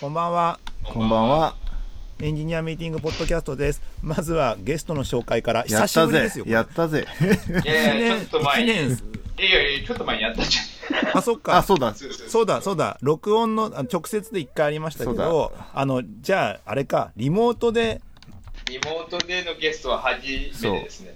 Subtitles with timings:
[0.00, 0.58] こんばんは。
[0.82, 1.54] こんばんは。
[2.20, 3.80] エンジニアミーティングポッドキャストです。
[4.02, 6.44] まずはゲストの紹介からや久ったぜしぶりですよ。。
[6.48, 7.06] やったぜ。
[7.64, 8.70] いやいや、 ちょっと前に。
[8.70, 8.98] い一年
[9.38, 11.18] やいや、ちょっと前にやったじゃん。
[11.18, 11.56] あ、そっか。
[11.58, 11.94] あ、そうだ。
[11.94, 12.98] そうだ、そうだ。
[13.02, 18.00] 録音のあ直接で一回ありましたけど、あの、じゃあ、あれか、リモートで、
[18.66, 21.14] リモートでのゲストは初めてですね。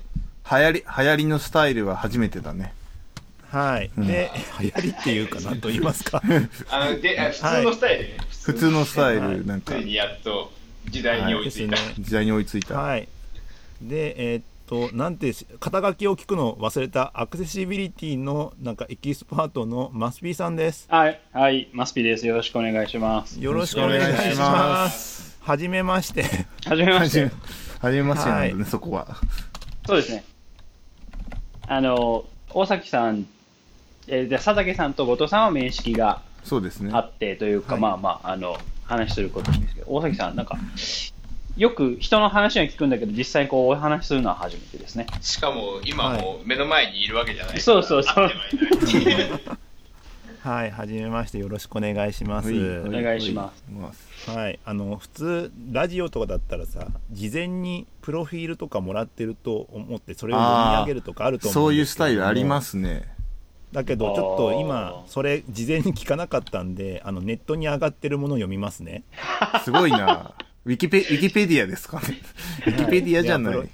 [0.48, 2.72] 流行り、流行りのスタイルは初めてだね。
[3.50, 3.90] はい。
[3.96, 4.30] で、
[4.60, 6.22] 流行りっていうかなんと言いますか。
[6.70, 8.16] あの、で、あ普通のスタイルね。
[8.44, 10.52] 普通のスタイはいル、なんかつい、にやっと
[10.90, 11.76] 時代に追いついた。
[11.98, 12.78] 時代に追いついた。
[12.78, 13.08] はい。
[13.80, 20.86] で、えーっと、なんて、肩書きを聞くの忘れたアクセシビリティのなんかエキスパートのマスピーさんです。
[20.90, 22.26] はい、はい、マスピです。
[22.26, 23.40] よろしくお願いします。
[23.40, 24.50] よろしくお願いしま。
[24.50, 26.24] ますはじめまして。
[26.66, 27.30] はじめまして
[27.80, 29.16] はじめ。、ましてなんだね、はそこは。
[29.86, 30.24] そうですね。
[31.66, 33.26] あの、大崎さん、
[34.08, 37.00] えーで佐竹さんと後藤さんは面識がそうですねあ。
[37.00, 40.56] ってというか、はいまあまあ、あの、話することですけど、大崎さん、なんか、
[41.56, 45.06] よく人の話は聞くんだけど、実際こうお話しするのは初めてですね。
[45.20, 47.60] しかも、今もう目の前にいるわけじゃない。
[47.60, 49.28] そうそうそう会ってはい
[50.40, 52.48] はい、はじめましてよろしくお願いします。
[52.50, 53.52] はいお願いしま
[53.92, 54.30] す。
[54.30, 63.17] はい、あの普通ラジオとかだったらさ、事前にプロフィールとかもらってると思ってそれを読み上げるとかあると思そううんいうスタイルありますね。
[63.72, 69.04] だけどちょっとあ今ーそれ事前に聞かなかったんで、あのネットに上がってるものを読みますね。
[69.64, 70.34] すごいな。
[70.64, 72.18] ウィキペ、ウィキペディアですかね。
[72.66, 73.68] ウィキペディアじゃないい。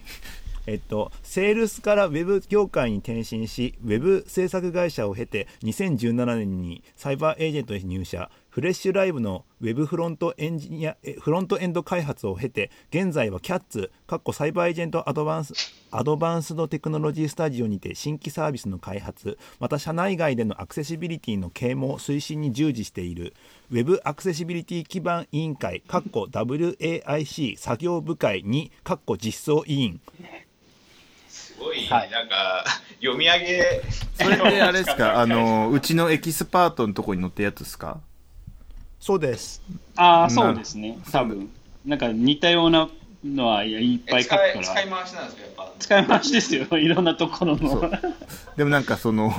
[0.66, 15.54] えっと、セールスからウェブ業界に転身し、ウェブ制作会社を経て、2017年にサイバーエージェントへ入社、フレッシュライブのウェブフロントエンジニア、えフロントエンド開発を経て、現在は CATS、かっこサイバーエージェントアドバンス、
[15.90, 23.34] アドバンスドテクノロジースタジオにて新規サービスの開発、また社内外でのアクセシビリティの啓蒙推進に従事している、
[23.72, 30.00] ウェブアクセシビリティ基盤委員会、かっこ WAIC 作業部会に、かっこ実装委員、
[31.28, 32.10] すごい、はい。
[32.12, 32.64] なんか、
[33.00, 33.82] 読み上げ。
[34.14, 37.98] それってあれですか、 あの、うちのエキスパートのとこに載ったやつですか？
[39.04, 39.60] そうです。
[39.96, 40.96] ああ、なそうですね。
[41.12, 41.50] 多分。
[41.84, 42.88] なんか似たような
[43.22, 44.62] のはいやいっぱい書くから。
[44.62, 45.72] 使い回しなんですか、やっぱ。
[45.78, 46.66] 使い回しですよ。
[46.78, 47.90] いろんなところの。
[48.56, 49.30] でもなんかその、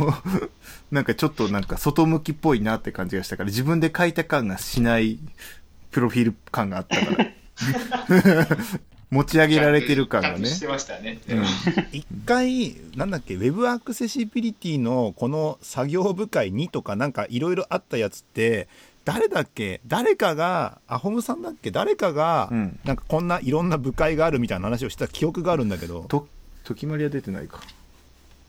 [0.91, 5.17] なんかちょっとなんか外向きっぽいなって感じがしたから、自分で書いた感がしない
[5.89, 8.47] プロフィール感があったから。
[9.09, 10.59] 持ち上げられてる感がねちゃんとし。
[10.59, 11.19] てましたね。
[11.27, 11.43] うん
[11.91, 18.67] 一回、なんだっけ、ウェブアクセシビリティのこの作業部会にとか、なんかいろいろあったやつって、
[19.05, 19.81] 誰だっけ？
[19.85, 21.71] 誰かが、アホムさんだっけ？
[21.71, 22.79] 誰かが、うん。
[22.83, 26.27] なんかこんないろんな部会があるみたいな話をした記憶があるんだけど、と、
[26.63, 27.61] 時まりは出てないか。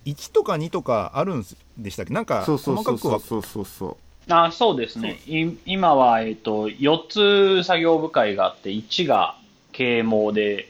[0.07, 1.45] 1とか2とかあるん
[1.77, 2.15] でしたっけ？
[2.15, 3.43] なんか、そうそう細かくはそうそう。
[3.43, 3.97] そうそうそう。
[4.33, 5.21] あそうですね。
[5.27, 9.37] い今は、えっと、4つ作業部会があって、1が
[9.73, 10.69] 啓蒙で、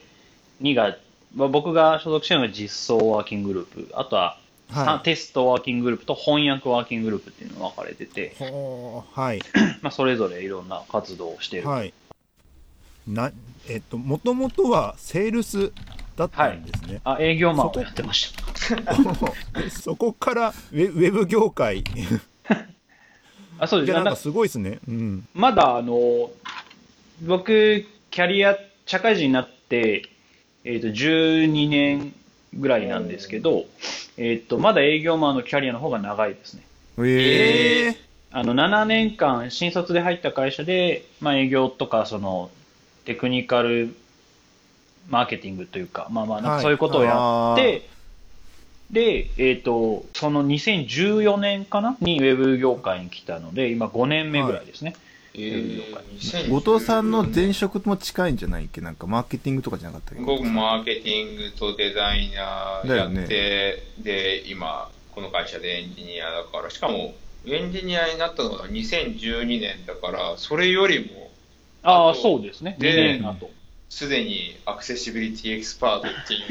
[0.61, 0.95] 2が、
[1.35, 4.37] まあ僕が所属してるのが実装ワーキンググループ、あとは、
[4.69, 9.41] はいさテストワーキンググループと翻訳ワーキンググループっていうのが分かれてて、はい。
[9.81, 11.67] まあ、それぞれいろんな活動をしてる。
[11.67, 11.93] はい。
[13.07, 13.31] な、
[13.69, 15.71] えっと、もともとはセールス
[16.17, 16.99] だったんですね。
[17.05, 18.93] あ、営業マンをやってました。
[19.69, 21.83] そこ からウェウェブ業界。
[23.59, 23.93] あ、そうです。
[23.93, 24.79] なんかすごいですね。
[24.87, 25.27] うん。
[25.33, 26.29] まだ、あの、
[27.21, 30.09] 僕、キャリア、社会人になって、
[30.63, 32.13] えっ、と、12年
[32.53, 33.65] ぐらいなんですけど、
[34.17, 36.63] えっ、と、まだ営業マンのキャリアの方が長いですね。
[36.99, 42.51] ええあの、7年間、新卒で入った会社で、まあ、営業とか、その、
[43.05, 43.95] テクニカル
[45.09, 47.87] マーケティングというか、まあまあ、なんはいかそういうことをやあって、
[48.91, 51.97] で、えっ、と、その2014年かな？
[51.99, 54.95] にウェブ業界に来たので、今5年目ぐらいですね。
[55.37, 58.81] えー2010後藤さんの前職も近いんじゃないっけ？
[58.81, 60.23] なんかマーケティングとかじゃなかったっけ？
[60.23, 67.13] 僕、マーケティングとデザイナーやって、で、今、この会社でエンジニアだから、しかも、
[67.45, 71.29] エンジニアになったのが2012年だから、それよりも、
[71.83, 72.75] ああ、そうですね。
[72.79, 73.49] 2で年後。
[73.89, 76.41] すでにアクセシビリティエキスパートっていう、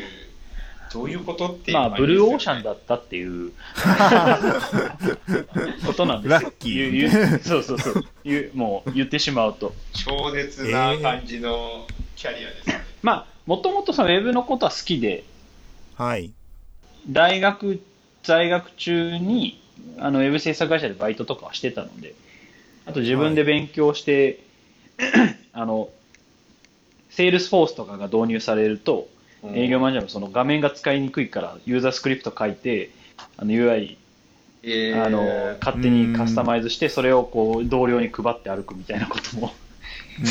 [0.92, 2.70] どういうことっていうまあ、ブルーオーシャンだ。
[2.70, 3.52] だったっていう
[5.86, 6.40] ことなんですよ。
[6.40, 8.04] ラッキーそうそうそう。
[8.24, 9.74] 言うもう言ってしまうと。
[9.92, 11.86] 超絶な感じの
[12.16, 12.84] キャリアですね。
[13.02, 15.24] まあ、もともとそのウェブのことは好きで、
[15.96, 16.32] はい。
[17.08, 17.80] 大学
[18.22, 19.60] 在学中に
[19.98, 22.14] あのウェブ制作会社でバイトとかはしてたので、
[22.86, 24.40] あと自分で勉強して、
[25.52, 25.88] あの、
[27.10, 29.08] セールスフォースとかが導入されると、
[29.54, 32.90] 営業マネージャーもその画面が使いにくいから、ユーザースクリプト書いて、
[33.36, 33.96] あの UI、
[34.62, 35.04] えー。
[35.04, 39.54] あの勝手にカスタマイズして、それをこう同僚に配って歩くみたいなことも。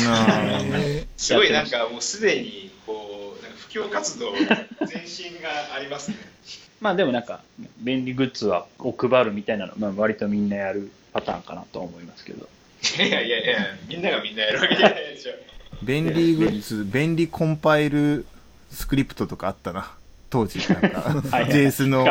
[1.16, 6.16] すごいなんかもうすでにこうなんか布教活動前進がありますね。
[6.80, 7.40] まあでもなんか、
[7.78, 12.48] 便利グッズはを配るみたいなの、まあ割とみんなやるパターンかなとは思いますけど。
[12.98, 15.32] いやいやいやみんながみんなやるわけじゃないでしょ。
[15.82, 18.26] 便利グッズ、便利コンパイル
[18.76, 19.90] スクリプトとかあったな。
[20.28, 20.88] 当時、なんか、
[21.48, 22.06] JS の、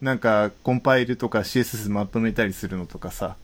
[0.00, 3.36] なんか、コンパイルとか CSS まとめたりするのとかさ、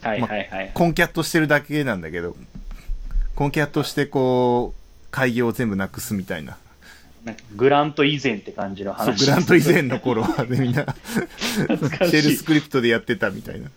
[0.00, 0.70] はいはいはい。
[0.72, 2.34] コンキャットしてるだけなんだけど、
[3.34, 4.80] コンキャットしてこう、
[5.10, 6.56] 会議を全部なくすみたいな。
[7.24, 9.26] なんかグラント以前って感じのそう、話。
[9.26, 13.70] グラント以前の頃はね、みんな、シェルスクリプトでやってたみたいな。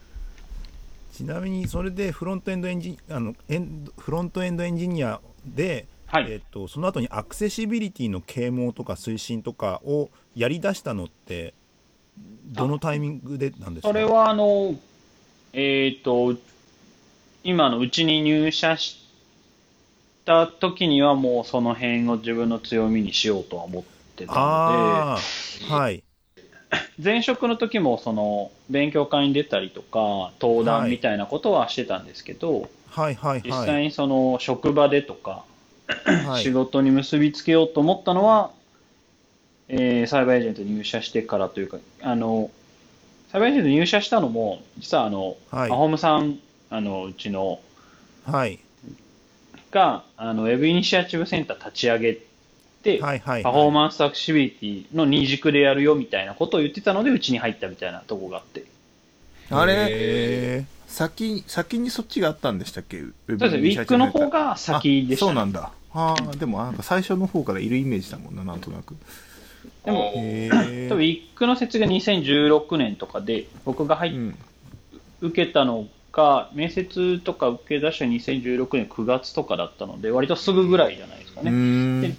[1.13, 6.31] ちなみにそれでフロントエンドエンジあのエンドフロントエンドエンジニアで、はい。
[6.31, 11.55] えっとその後にアクセシビリティの啓蒙とか推進とかをやり出したのって
[12.45, 13.87] どのタイミングでなんですか？
[13.89, 14.75] それはあの、
[15.53, 16.35] えっ、と、
[17.43, 19.03] 今のうちに入社し
[20.23, 23.83] た時にはもうその辺を自分の強みにしようとは思っ
[24.15, 25.19] てたのああ
[25.75, 25.97] はい。
[25.97, 26.03] で、
[27.03, 33.65] 前職の時もその勉強会に出たりとか、登壇みたいなことはしてたんですけど、はいはい実はい。
[33.65, 35.43] 際にその職場でとか、
[36.25, 36.43] はい。
[36.43, 38.51] 仕事に結びつけようと思ったのは、
[39.69, 42.51] えーサイバーエージェントに入社してからというか、あの、
[43.31, 45.71] サイバーエージェントに入社したのも、実はあの、はい。
[45.71, 46.39] アホームさん、
[46.69, 47.59] あの、うちの、
[48.25, 48.59] はい。
[49.71, 52.13] が、あの、ウェブイニシアチブセンター立ち上げ
[52.83, 58.65] て、はいはいパフォーマンスアクシビリティの二軸でやるよみたいなことを言ってたので、うちに入ったみたいなとこがあって。
[59.49, 62.99] あれ、へ先、先にそっちがあったんでしたっけ？
[62.99, 65.71] ウェそうですね、ウィックの方が先でした、あそうなんだ。
[65.91, 68.95] ああ、でもなんか最初の方からいるイメージだもんな、なんとなく。
[69.85, 74.37] でも多分、 ウーィックの設が2016年とかで、僕が入っうん。
[75.21, 82.15] 受けたのが、面接とか受け出した2016年9月とかだったので、割とすぐぐらいじゃないですかうね。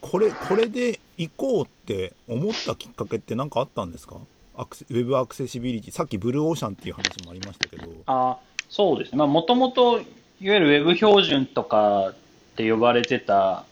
[0.00, 4.16] これこれで行こうって思ったきっかけって何かあったんですか？
[4.56, 7.88] アクセウェブアクセシビリティさっきブルーオーシャンっていう話もありましたけど。
[8.06, 8.38] あ
[8.68, 9.18] そうですね。
[9.18, 10.04] まあ、もともと、いわ
[10.40, 12.14] ゆるウェブ標準とかっ
[12.56, 13.64] て呼ばれてた、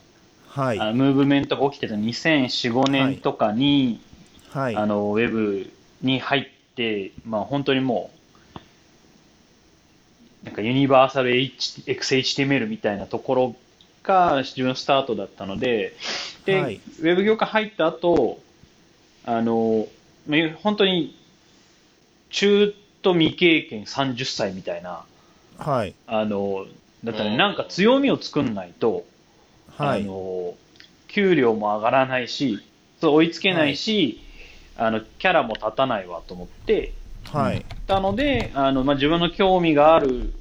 [0.47, 0.79] はい。
[0.79, 3.99] あのムーブメントが起きてた2004、5年とかに、
[4.51, 4.75] はい。
[4.75, 5.71] あの、ウェブ
[6.01, 8.09] に入って、まあ、本当にも
[10.43, 13.55] う、なんかユニバーサル H XHTML みたいなところ
[14.03, 15.95] が自分のスタートだったので、
[16.45, 16.75] で、はい。
[16.75, 18.39] ウェブ業界入った後、
[19.25, 19.94] あの、まあ
[20.61, 21.15] 本当に
[22.29, 25.05] 中途未経験30歳みたいな、
[25.57, 25.95] はい。
[26.07, 26.65] あの、
[27.03, 29.05] だったらうんなんか強みを作んないと、
[29.77, 30.01] はい。
[30.01, 30.55] あの、
[31.07, 32.59] 給料も上がらないし、
[32.99, 34.21] そう追いつけないし、
[34.77, 36.93] あの、キャラも立たないわと思って、
[37.31, 37.65] はい。
[37.87, 40.33] たので、あの、まあ、自分の興味がある、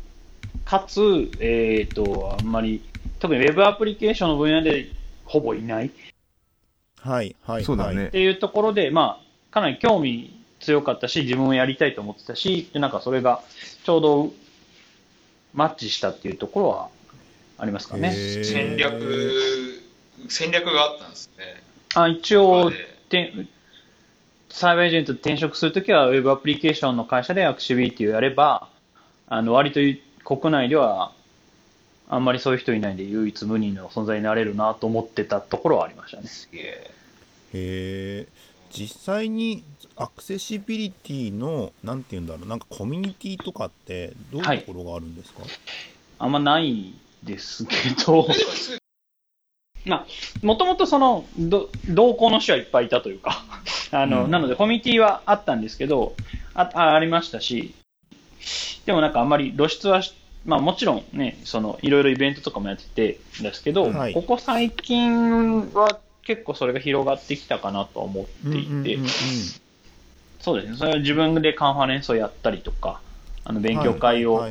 [0.64, 1.00] かつ、
[1.40, 2.82] えっ、と、あんまり、
[3.18, 4.88] 特にウェブアプリケーションの分野で
[5.24, 5.86] ほぼいない。
[5.86, 5.90] っ
[7.00, 7.36] はい。
[7.42, 7.64] はい。
[7.64, 8.08] そうだね。
[8.10, 9.23] ていうところで、まあ、
[9.54, 13.40] かなり興味強かったし、自分もやりたいと思ってたし、でなんかそれが
[13.84, 14.32] ちょうど
[15.54, 16.88] マッチしたっていうところは
[17.58, 18.10] ありますかね。
[18.10, 19.80] 戦略
[20.28, 21.62] 戦略があったんですね。
[21.94, 22.72] あ一応、
[23.08, 23.32] て
[24.50, 28.68] サイバーエージェントに転職するときは、ウェブアプリケーションの会社でアクシビリティをやれば、
[29.28, 29.78] あの割と
[30.36, 31.12] 国内では
[32.08, 36.26] あんまりそういう人いないんで、唯一無二の存在になれるなと思ってたところはありましたね。
[36.26, 36.90] すげえ。
[37.52, 38.26] へえ
[38.74, 39.62] 実際に
[39.96, 45.42] アクセシビリティのなんて言うんだろうなんかコミュニティとかってどういうところがあるんですか、
[46.18, 48.26] あんまないですけど、
[49.86, 50.06] まあ、
[50.42, 53.44] もともとその、ど同行の人はいっぱいいたというか、
[53.92, 54.30] あの、うん。
[54.30, 56.14] なのでコミュニティはあったんですけど、
[56.54, 57.74] ああありましたし、
[58.86, 60.14] でもなんかあんまり露出はし、
[60.44, 64.14] まあもちろんね、その、いろいろイベントとかもやっててですけど、はい。
[64.14, 69.10] ここ最近は結構それが広がってきたかなとは思っていて、うんうんうんうん。
[70.40, 73.00] そうですね、それは自分でカンファレンスをやったりとか、
[73.44, 74.44] あの、勉強会を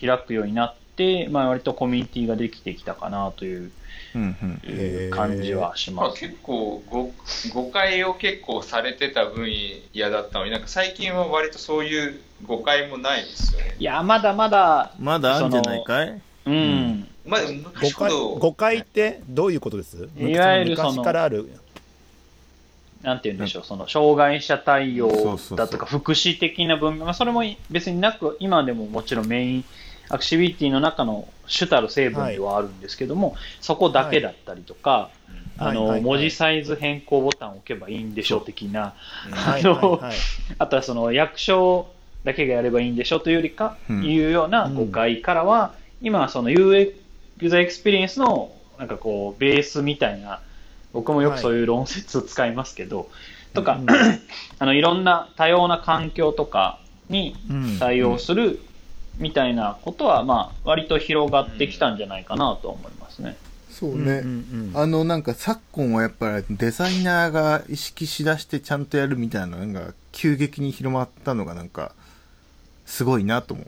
[0.00, 3.70] 開くようになって、まあ割とコミュニティができてきたかなという
[4.14, 4.30] うんうん。
[4.70, 6.20] いう感じはしまあ、ます。
[6.20, 7.12] 結構誤
[7.52, 9.48] 誤解を結構されてた分
[9.94, 13.76] 野だったのになんか最近は割とそういう誤解もないですよね。
[13.78, 16.22] いや、まだまだ、まだあるんじゃないかい？
[16.46, 17.08] うん、ん。
[17.26, 17.40] まあ
[17.80, 20.08] 誤解誤解ってどういうことです？
[20.16, 21.50] いわゆるその昔からある
[23.02, 29.64] なんて言うんでしょう、その障害者対応だとか、福祉的な分野、まあ、それも別になく、今でももちろんメイン
[30.10, 35.10] アクシビリティの中の主たる成分ではあるんですけども、そこだけだったりとか、
[35.56, 35.86] あの、はい。
[35.86, 35.90] はい。
[35.92, 38.94] はい文字サイズ変更ボタンを置けばいいんでしょう的な、
[39.30, 40.00] はいあのはい。
[40.08, 40.16] はい。
[40.58, 41.90] あとはその役所
[42.24, 44.04] だけがやればいいんでしょというよりか、うん。
[44.04, 46.94] いうような誤解からは、今、その UX
[47.40, 50.40] ユーザーエクスペリエンスのなんかこうベースみたいな
[50.92, 53.10] 僕もよくそういう論説を使いますけど、
[53.54, 53.80] とか、
[54.58, 56.78] あのいろんな多様な環境とか
[57.08, 57.36] に
[57.78, 58.60] 対応する
[59.18, 63.36] みたいなことは、まあ割と広がってきたんじゃないかなと思いますね。
[63.70, 64.22] そうね、
[64.74, 71.92] あのなんか昨今はやっぱりデザイナーが意識しだしてちゃんとやるみたいなのが急激に広まったのがなんか
[72.84, 73.66] すごいなと思う。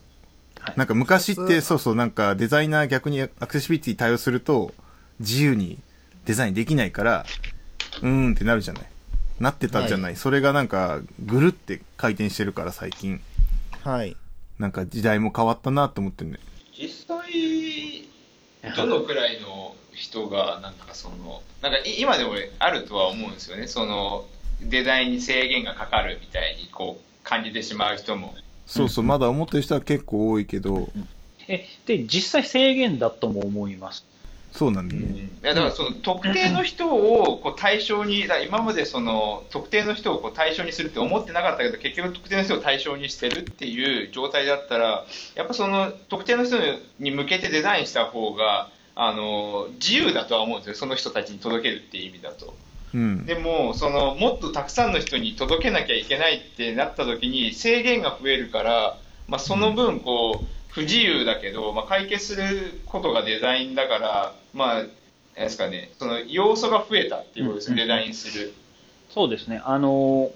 [0.63, 1.95] はい、なんか昔ってそうそう。
[1.95, 4.73] なんかデザイナー逆にアクセシビリティ対応すると
[5.21, 5.79] 自由に
[6.25, 7.27] デザインできないから
[8.01, 8.87] うーんってなるじゃない。
[9.41, 13.21] なってたじゃない、はい、それがなんかぐるって回転してるから最近。
[13.83, 14.17] はい。
[14.59, 16.39] なんか時代も変わったなと思ってね。
[16.79, 18.07] 実際
[18.77, 23.67] どのくらいの人がなんかそのなんか今でもあるとは思うんですよね。
[23.67, 24.27] その
[24.61, 28.35] デザインに制限がかかるみたいにこう感じてしまう人も
[28.73, 30.89] そうそう、まだ思ってる人は結構多いけど、
[31.47, 34.07] えで実際制限だとも思います。
[34.51, 46.59] そうなんだね、いやだからその特定の人をこう対象にだ今までその特定の人をこう対象にするって思ってなかったけど結局特定の人を対象にしてるっていう状態だったらやっぱその特定の人
[46.99, 50.75] に向けてデザインした方があの自由だとは思うんですよ。
[50.75, 52.55] その人たちに届けるっていう意味だと。
[52.95, 64.85] うん、でもそのもっとたくさんの人に届けなきゃいけないってなった時に制限が増えるから、まあ、その分こう不自由だけど、まあ、解決することがデザインだからまあ
[65.35, 68.53] ですかねその要素が増えたっていうことですね、デザインする。
[69.11, 69.61] そうですね。
[69.65, 70.31] あの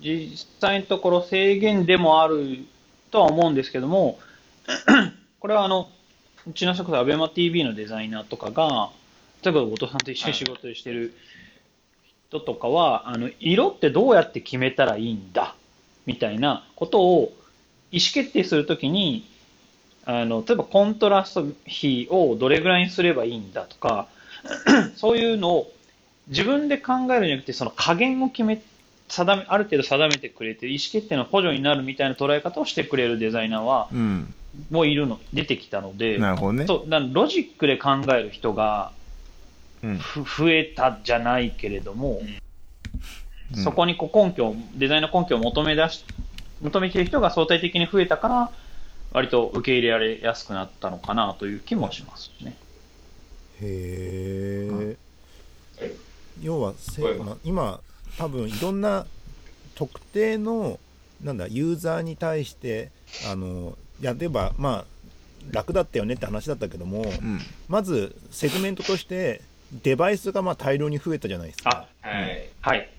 [0.00, 2.66] 実際のところ制限でもある
[3.10, 4.18] とは思うんですけども
[5.40, 5.88] これはあの
[6.46, 8.90] うちのそこそ ABEMATV のデザイナーとかが
[9.42, 11.14] 例えば後藤さんと一緒に仕事してる
[12.28, 15.54] 人とかは、あの色ってどうやって決めたらいいんだ？
[16.06, 17.32] みたいなことを
[17.90, 19.28] 意思決定するときに
[20.04, 24.06] あの例えばコントラスト比をどれぐらいにすればいいんだとか
[24.94, 25.72] そういうのを
[26.28, 28.62] 自分で考えるんじゃなくてその加減を決め
[29.08, 34.34] 定めある程度定めてくれて意思決定の補助になるみたいな捉え方をしてくれるデザイナーは、うん、
[34.70, 36.18] もういるの出てきたので。
[36.18, 39.05] なるほど、ね、そうだロジックで考える人が、うん、
[40.38, 42.20] 増えたじゃないけれども、
[43.54, 46.04] うん、そこにこう根拠デザインの根拠を求め出し
[46.62, 48.50] 求めている人が相対的に増えたから
[49.12, 52.56] 割と受け入れられやすくなったのかなという気もしますね。
[53.60, 54.68] へ
[55.80, 55.96] え、
[56.42, 57.80] 要はせ、ま、今
[58.18, 59.06] 多分いろんな
[59.74, 60.78] 特定の
[61.22, 62.90] なんだユーザーに対して
[63.30, 64.84] あのやればまあ
[65.50, 69.40] 楽だったよねって話だったけども、うん、まずセグメントとして
[69.72, 71.86] デバイスがまあ大量に増えたじゃないですか。
[72.00, 72.90] はい、はい、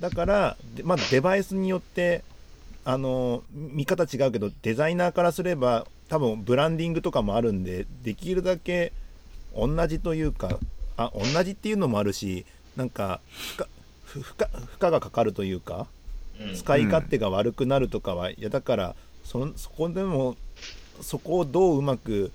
[0.00, 2.22] だからまずデバイスによって
[2.84, 8.92] あの見方違うけどデザイナーからすれば多分ブランディングとかもあるんでできるだけ
[9.54, 10.58] 同じというか
[10.96, 12.44] あ同じっていうのもあるし
[12.76, 13.66] なんか負荷
[14.14, 14.34] 負
[14.82, 15.86] 荷がかかるというか、
[16.54, 20.36] 使い勝手が悪くなるとかは、いやだからそそこでも
[21.00, 22.30] そこをどううまく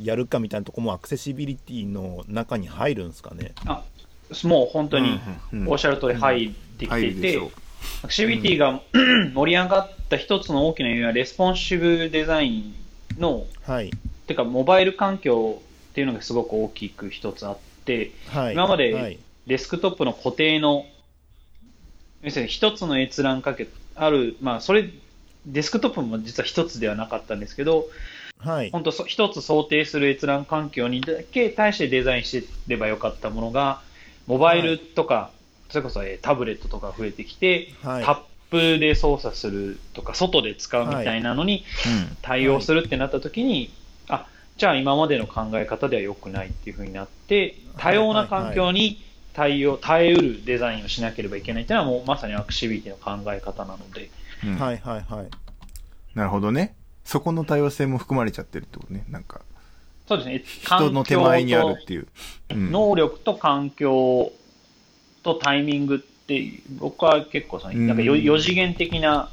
[0.00, 3.52] やるかみたいなとこもアクセシビリティの中に入るんですかね？
[3.66, 3.82] あ
[4.44, 5.18] もう本当に
[5.66, 7.40] おっしゃる通り入ってきていて、
[8.02, 8.80] アクセシビリティが、
[9.34, 12.74] 盛り上がった一つの大きな理由は、レスポンシブデザイン
[13.18, 13.90] の、はい、
[14.26, 20.84] てか、モバイル環境っていうのがすごく大きく一つあって、はい、今までデスクトップの固定の、
[22.22, 24.90] 要するに一つの閲覧かけ、ある、まあ、それ、
[25.46, 27.86] デスクトップも実は一つではなかったんですけど、
[28.38, 33.80] はい、本当一つ想定する閲覧環境にだけ対してデザインしてればよかったものが、
[34.26, 35.30] モバイルとか
[35.68, 41.64] それこそ、えー、タブレットとか増えてきて、はい、タップで操作するとか、外で使うみたいなのに
[42.22, 43.70] 対応するってなった時に、
[44.08, 44.26] あ、
[44.56, 49.02] じゃあ今までの考え方では良くないっていうふうになって、多様な環境に
[49.34, 54.10] 対応、耐えうるデザインをしなければいけないっていうのはもうまさにアクシビティの考え方なので。
[54.44, 55.26] うん、はいはいはい。
[56.14, 56.74] なるほどね。
[57.08, 59.02] そこの多様性も含まれちゃってるってことね。
[59.08, 59.40] なんか。
[60.06, 60.44] そうですね。
[60.44, 62.06] 人の手前にあるっていう。
[62.50, 64.30] うん、能力と環境
[65.22, 69.30] とタイミングって僕は結構そのなんか 4, 次元的な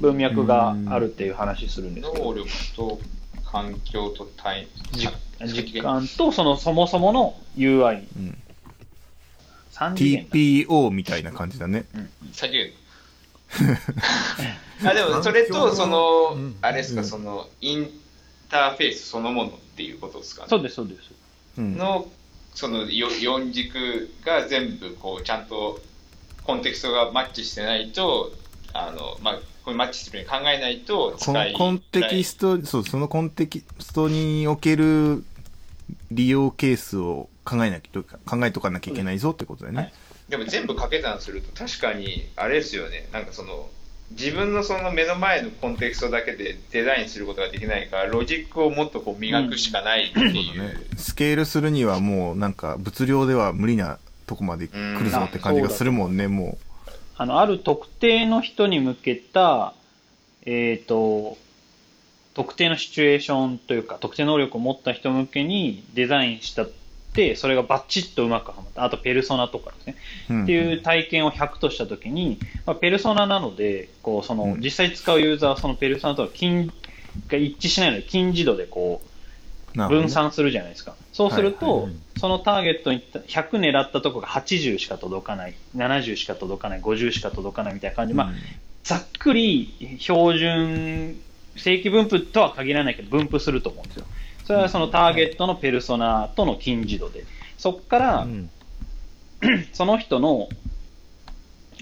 [0.00, 2.26] 文脈があるっていう話するんですけど。
[2.26, 3.00] 能力と
[3.44, 4.68] 環境とタイ
[5.40, 8.38] 実感とそのそもそもの UI、うん、
[9.72, 12.72] TPO みたいな感じだね、うん、先
[14.84, 17.90] あでもそれとその、あれですか、そのイン
[18.50, 20.42] ターフェースそのものっていうことですか？
[20.42, 21.10] ねそうですそうです。
[21.58, 22.08] の
[22.54, 25.80] その4軸が全部こうちゃんと
[26.44, 28.32] コンテクストがマッチしてないと
[28.72, 35.24] あの、まあ、これマッチするように考えないとコ使いンコンテキスト、そう、そのコンテキストにおける
[36.10, 39.92] 利用ケースを考えなきゃ、考えとかなきゃいけないぞってことだよね。
[40.36, 43.08] はいでも全部掛け算すると確かにあれですよね。
[43.12, 43.68] なんかその
[44.12, 54.72] 自分のその目の前のコンテクストだけでデザインすることができないからロジックをもっとこう磨くしかないっていう、ね、スケールするにはもうなんか物量では無理なとこまで来
[55.02, 56.58] るぞって感じがするもんね、も
[57.16, 59.74] あの、ある特定の人に向けた、
[60.44, 61.38] えっ、と、
[62.34, 66.81] 特定のシチュエーションというか、特定能力を持った人向けにデザインしたって、
[67.36, 68.84] それがバッチッとうまくはまった。
[68.84, 69.96] あと、ペルソナとかですね。
[70.30, 70.32] う。
[70.32, 76.72] んっていう体験を100としたときに、まあ、ペルソナなので、こう、そのう、ん実際使うユーザーはそのペルソナとの近
[77.28, 80.96] が一致しないので、近似度でこう、分散するじゃないですか。
[81.12, 88.32] そうすると、はいはいはいそのターゲットに100狙ったとこが80しか届かない、70しか届かない、50しか届かないみたいな感じで、まあ、
[88.84, 91.20] ざっくり標準、
[91.56, 94.06] 正規分布とは限らないけど、分布すると思うんですよ。
[94.44, 97.24] それはそのターゲットのペルソナとの近似度で。
[97.58, 98.50] そこから、うん。
[99.72, 100.48] その人の、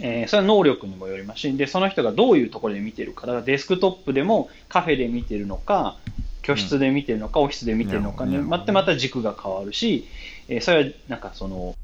[0.02, 5.96] えーそれは能力にもよりますし、で、その人がどういうところで見てるか、だからデスクトップでもカフェで見てるのか、
[6.42, 10.08] 居室で見てるのか、オフィスで見てるのかになるほどよってまた軸が変わるし、
[10.48, 11.74] えーそれはなんかその、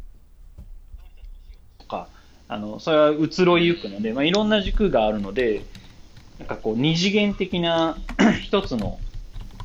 [1.78, 2.08] とか、
[2.48, 5.64] あの、それは移ろいゆくので、まあ、いろんな軸があるので、
[6.38, 7.96] なんかこう、二次元的な
[8.42, 9.00] 一つの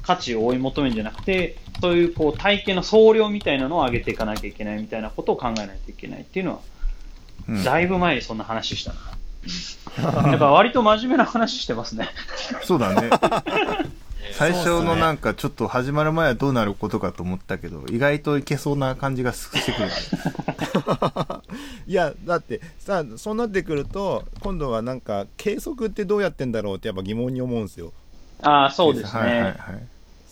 [0.03, 6.72] 価値を追い求めるんじゃなくて、そういうこう体験の総量みたいなのを上げていかなきゃいけないみたいなことを考えないといけないっていうのは、うん
[7.63, 9.00] だいぶ前にそんな話したな。
[10.29, 12.08] やっぱ割と真面目な話してますね。
[12.63, 13.10] そうだね。
[14.34, 19.93] 最初のなんかちょっと始まる前はどうなることかと思ったけど、意外といけそうな感じがしてくるね。
[21.88, 27.91] いやだってさそうなってくると今度はなんか計測ってどうやってんだろうってやっぱ疑問に思うんですよ
[28.41, 29.22] ああ、そうですね。
[29.22, 29.55] はいはいはい。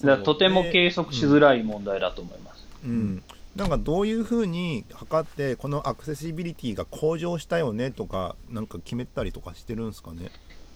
[0.06, 2.66] だとても計測しづらい問題だと思います。
[2.86, 3.24] うん、
[3.56, 10.30] なんかどういうふうに測ってこのアクセシビリティが向上したよねとかなんか決めたりとかしてるんですかね？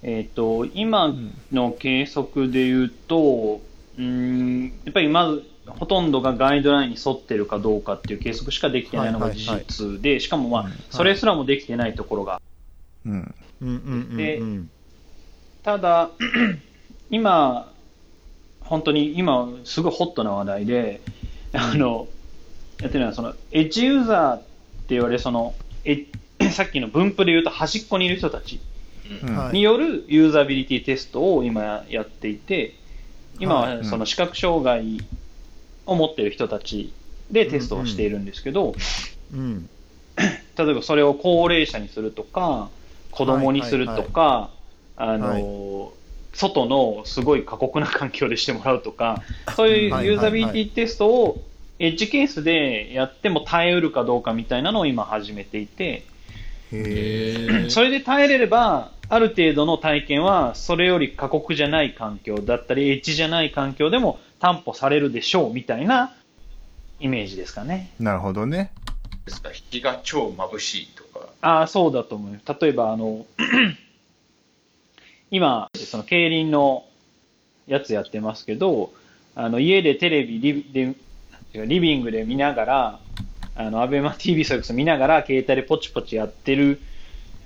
[0.05, 1.15] えっ、と、今
[1.53, 3.61] の計測で言うと、
[3.97, 12.41] うーん、やっぱりまず、ほとんどがガイドラインに沿ってるかどうかっていう計測しかできてないのが事実で、しかもまあ、それすらもできてないところが。
[13.05, 13.35] うん。
[13.61, 13.75] うんうん
[14.11, 14.69] うんでうん。
[15.63, 16.09] ただ、
[17.09, 17.72] 今、
[18.65, 21.01] 本当に今、すごいホットな話題で、
[21.53, 22.07] あの、
[22.81, 24.45] やってるのは、その、エッジユーザーって
[24.89, 25.53] 言われる、その、
[25.85, 26.05] え
[26.51, 28.59] さっきの分布で言うと端っこにいる人たち
[29.51, 32.75] によるユーザビリティテストを今やっていて、
[33.39, 34.99] 今はその視覚障害
[35.85, 36.93] を持っている人たち
[37.31, 38.75] でテストをしているんですけど、
[39.33, 39.69] うん。
[40.57, 42.69] 例えばそれを高齢者にするとか、
[43.11, 44.51] 子供にするとか、
[44.95, 45.93] あの、
[46.33, 49.21] 外のすごい過酷な環境でしてもらうとか、
[49.55, 51.43] そういうユーザビリティテストを
[51.79, 56.03] エッジケースでやっても耐えうるかどうかみたいなのを今始めていて、
[57.69, 66.13] それで耐えれれば、ある程度の体験は、それより過酷じゃない環境だったり、エッジじゃない環境でも担保されるでしょうみたいな
[66.99, 67.91] イメージですかね。
[67.99, 68.71] なるほどね。
[69.25, 69.49] ですか？
[69.51, 72.39] 日が超眩しいとかああ、そうだと思う。
[72.61, 73.25] 例えば、あの、
[75.33, 76.85] 今、その競輪の
[77.65, 78.93] やつやってますけど、
[79.33, 80.95] あの、家でテレビリビで、
[81.65, 82.99] リビングで見ながら、
[83.55, 86.79] あの、アベマ TV それこそ見ながら、携帯でポチポチやってる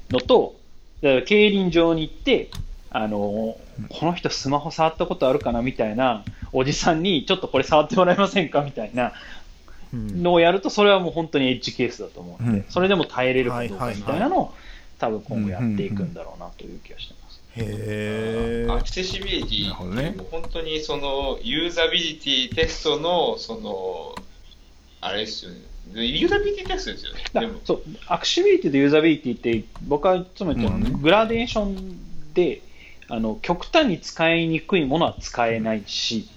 [0.10, 0.56] のと、
[1.02, 2.50] だから競輪場に行って、
[2.90, 9.14] あの、この人スマホ触ったことあるかなみたいな、おじさんに、ちょっとこれ触ってもらえませんかみたいな
[9.94, 10.24] うん。
[10.24, 12.66] のをやると、それはもう本当にエッジケースだと思うんで、うん。
[12.68, 14.54] それでも耐えれるかどうかみたいなのを、
[15.00, 17.27] 多分今後やっていくんだろうなという気がしてます。
[17.58, 20.14] へえアクセシビリティなるほどね。
[20.18, 24.16] もう本当にそのユーザビリティテストのその
[25.02, 25.60] あれですよね。
[25.94, 27.24] ユーザビリティテストですよね。
[27.34, 27.54] でも。
[27.54, 31.02] だそう、アクシビリティとユーザビリティって、僕はいつも言ってるうん。
[31.02, 32.62] グラデーションで、
[33.10, 36.28] あの、極端に使いにくいものは使えないし、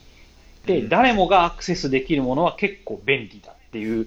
[0.66, 0.88] で、うん。
[0.88, 4.06] 誰もがアクセスできるものは結構便利だっていう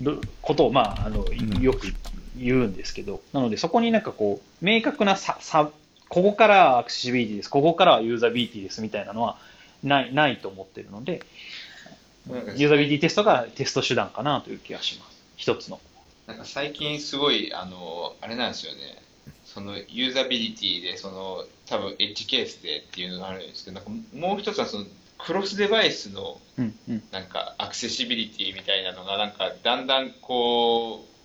[0.00, 1.62] どことを、まあ、あの、ん。
[1.62, 1.86] よく
[2.36, 5.70] 言うんですけど、なのでそこになんかこう、明確な差、差、
[6.08, 9.38] ここからはアクセシビリティです、ここからはユーザビリティですみたいなのは
[9.82, 11.22] ない、ないと思ってるので、
[12.56, 15.16] ユーザビリティテストがテスト手段かなという気がします。
[15.36, 15.80] 一つの。
[16.26, 19.00] なんか最近すごいあのあれなんですよね
[19.44, 24.86] そのユーザビリティでその多分エッジケースでっていうのがあるんですけどなんかもう一つはその
[25.18, 26.40] クロスデバイスの。
[27.12, 31.15] なんかアクセシビリティみたいなのがなんかだんだんこう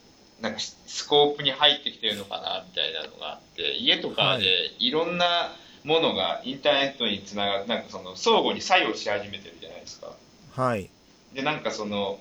[0.41, 10.13] なんかスコープに入ってきてるのかなみたいなのがあって家とかでいろんなものがインターネットにつながるなんかその相互に作用し始めてるじゃないですか。
[10.53, 10.89] はい
[11.33, 12.19] でなんかその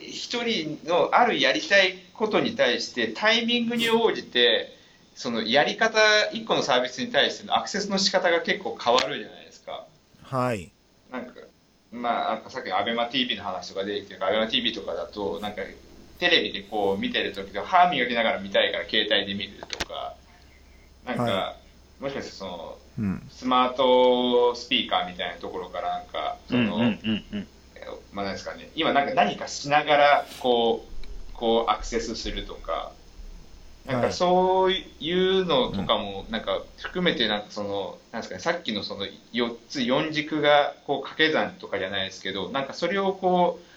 [0.00, 4.76] 一人のあるやりたいことに対してタイミングに応じて
[5.14, 5.98] そのやり方
[6.32, 9.86] 一個のサービスに対してのアクセスの仕方が結構変わるじゃないですか。
[10.22, 10.70] はい
[11.10, 11.32] なんか
[11.90, 15.62] まあなんかさっきの ABEMATV の話とか出てきてるから ABEMATV とかだとなんか
[16.18, 20.14] テレビでこう見てる時と歯磨きながら見たいから携帯で見るとか
[21.06, 21.56] なんか、は
[22.00, 23.22] もしかしてそのうん。
[23.30, 27.46] スマートスピーカーみたいなところからなんかその、うんうんうんうん。
[28.12, 28.70] まあなんですかね。
[28.74, 32.92] 今なんか何かしながらこうこうアクセスするとか
[33.86, 34.12] なんかはい。
[34.12, 43.67] そういうのとかもなんか含めてなんかそのなんですかねさっきのその4つ4軸がこう掛け算とかじゃないですけどなんかそれをこうひ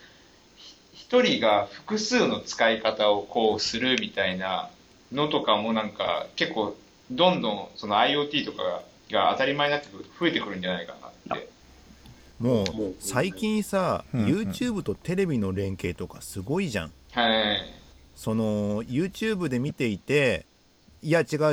[1.11, 4.69] 一人が複数の使い方をこうするみたいな
[5.11, 6.77] のとかもなんか結構
[7.11, 10.95] どんどんその IoT とかがが当たり前になってくると増えてくるんじゃないか
[11.27, 11.49] なって。
[12.39, 14.27] もう最近さ、うんうん。
[14.27, 16.91] YouTube とテレビの連携とかすごいじゃん。
[17.11, 17.57] はい。
[18.15, 20.45] その YouTube で見ていて
[21.03, 21.49] いや違う違う。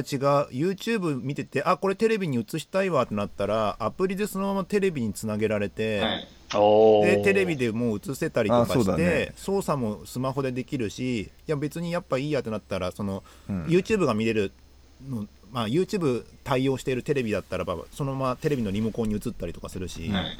[0.53, 9.33] YouTube 見ててあこれテレビに映したいわってなったらアプリでそのままテレビにつなげられて、はいでテレビでもう映せたりとかして、だね。
[9.37, 13.65] 操作もスマホでできるしいや別にやっぱいいやってなったらその、うん。
[13.65, 14.53] YouTube が見れる
[15.07, 20.39] の、まあ、YouTube 対応しているテレビだったらばそのままテレビのリモコンに映ったりとかするし、はい。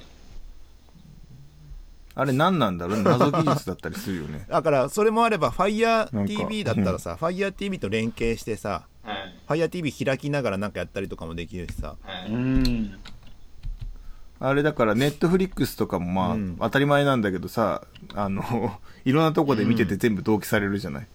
[2.15, 3.03] あれ何なんだろう？
[3.03, 4.45] 謎技術だったりするよね。
[4.51, 9.61] だからそれもあれば FireTV だったらさ、FireTV と連携してさはい。
[9.61, 11.97] FireTV 開きながらなんかやったりとかもできるしさ。
[12.03, 12.99] はいうん
[14.41, 16.57] あれだから、ネットフリックスとかもまあ、うん。
[16.61, 17.83] 当たり前なんだけどさ、
[18.15, 21.03] あの、 いろんなとこで見てて全部同期されるじゃない？
[21.03, 21.11] だか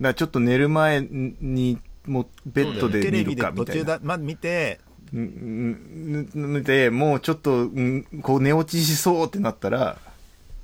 [0.00, 3.80] らちょっと寝る前に、もうベッドで見るテレビでかみたいな。
[3.80, 4.80] 途中だ、ま、見て。
[5.14, 9.98] うんうん見て、もうちょっと、うんこう寝落ちしそうってなったら、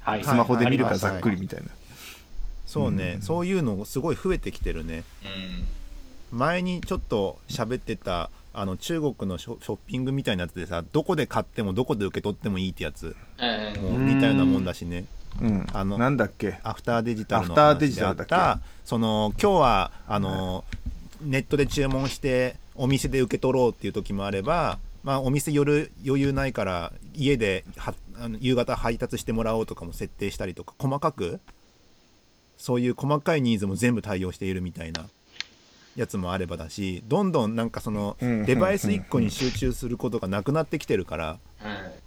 [0.00, 0.24] はい。
[0.24, 0.92] スマホで見るはい。
[0.94, 1.66] かざっくりみたいな。
[2.66, 3.22] そうね、うん。
[3.22, 5.04] そういうのすごい増えてきてるね。
[6.32, 6.38] うん。
[6.38, 13.14] 前にちょっと喋ってたあの中国のショショッピングみたいなやつでさどこで買ってもどこで受け取ってもいいってやつ。
[13.36, 15.04] はいもう似たようなもんだしね。
[15.40, 15.66] うん。
[15.72, 16.58] あのなんだっけ？
[16.62, 18.30] アフターデジタルのアフターデ話であっジタルだっけ？
[18.30, 18.60] た。
[18.84, 20.64] その今日はあの、
[21.20, 31.40] ネットで注文してお店で受け取ろうっていう時もあれば、まあ、お店夜余裕ないから家ではあの夕方配達してもらおうとかも設定したりとか細かく
[32.56, 35.06] そういう細かいニーズも全部対応しているみたいな
[35.98, 41.98] やつもあればだしどんどんなんかそのうんデバイス1個に集中することがなくなってきてるからはい。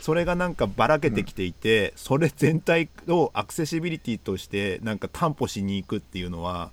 [0.00, 6.72] それがなんかばらけてきていて、それ全体をアクセシビリティとしてなんか担保しに行くっていうのは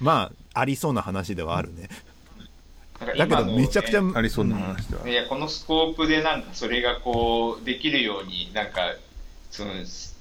[0.00, 1.90] まあありそうな話ではあるね、
[2.98, 5.06] だけどめちゃくちゃ、ねありそうな話では。
[5.06, 8.94] いやこのスコープでなんかそれがこうできるようになんか
[9.50, 9.72] その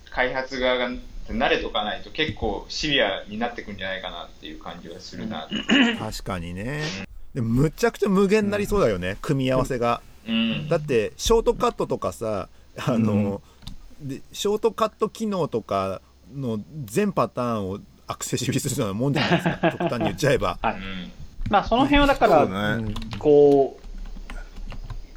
[0.09, 0.89] 開発側が
[1.29, 5.47] 慣れとかないと結構シビアになってくんじゃないかなっていう感じがするな、
[5.99, 6.81] 確かにね。
[7.33, 10.01] でもむちゃくちゃ無限になりそうだよね、組み合わせが。
[10.27, 13.41] うん、だってショートカットとかさあの、
[14.01, 16.01] でショートカット機能とか
[16.33, 19.71] の全パターンをアクセシビリするようなもんじゃないですか。
[19.71, 20.59] 極端に言っちゃえば。
[20.61, 20.73] はい。
[20.75, 21.11] うん。
[21.49, 22.93] まあその辺はだから、ね。
[23.19, 23.81] こう、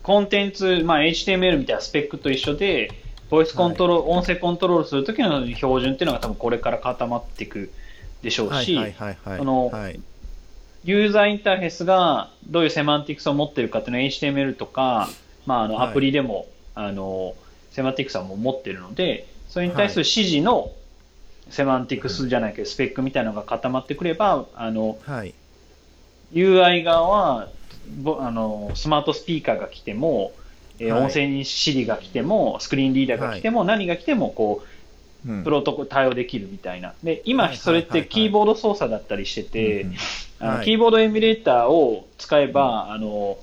[0.02, 2.90] コンテンツ、まあ、HTML みたいなスペックと一緒で、
[3.30, 7.70] ボイスコントロール、音声コントロールするときの標準っていうのが多分これから固まっていく
[8.22, 8.76] でしょうし、
[9.44, 10.00] のはい。
[10.84, 15.08] ユーザーインターフェースがどういうセマンティクスを持ってるかっていうのは HTML とか、
[15.46, 15.88] まあ、あのはい。
[15.90, 17.34] アプリでも、あの
[17.70, 20.70] セマンティクスはもう持ってるので、それに対する指示の
[21.48, 25.34] セマンティクスじゃないけど、スペックみたいなのが固まってくれば、あのはい。
[26.32, 27.48] UI 側は
[28.02, 30.32] ぼあのスマートスピーカーが来ても、
[30.78, 31.02] えーはい。
[31.04, 34.68] 音声に Siri が来ても、スクリーンリーダーが来ても、何が来てもこう
[35.26, 35.44] うん。
[35.44, 36.94] プロトコル対応できるみたいな。
[37.02, 39.86] で今、はいそれってキーボード操作だったりしてて、
[40.64, 43.38] キーボードエミュレーターを使えば、あの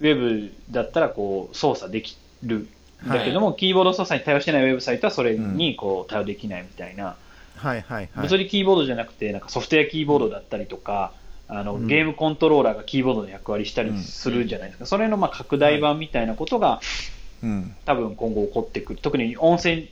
[0.00, 2.68] ウェブだったらこう操作できる
[3.06, 7.16] んだけども、キーボード操作に対応してないウェブサイトはそれにこう対応できないみたいな、
[7.56, 8.22] はいはいはい。
[8.22, 11.12] 物理キーボードじゃなくてなんかソフトウェアキーボードだったりとか、
[11.48, 16.80] あのうんゲームコントローラーがキーボードの役割したりするじゃないですか、それのまあ拡大版みたいなことが
[17.42, 17.76] うん。
[17.84, 19.88] 多分今後起こってくる特に音声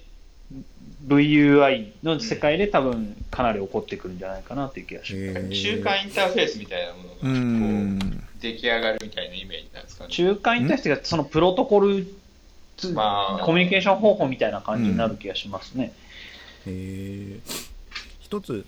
[1.07, 5.51] VUI の世界で多分かなり起こってくるんじゃないかなという気がします。
[5.51, 7.99] 中間インターフェースみたいなもうのがこん。
[7.99, 8.01] う
[8.41, 10.11] 出来上がるみたいなイメージなんですかね。
[10.11, 12.07] 中間に対してがそのプロトコル
[12.77, 15.93] つまあコミュニケーション方法みたいな感じになる気がしますね。
[16.67, 17.39] へえ
[18.21, 18.65] 一つ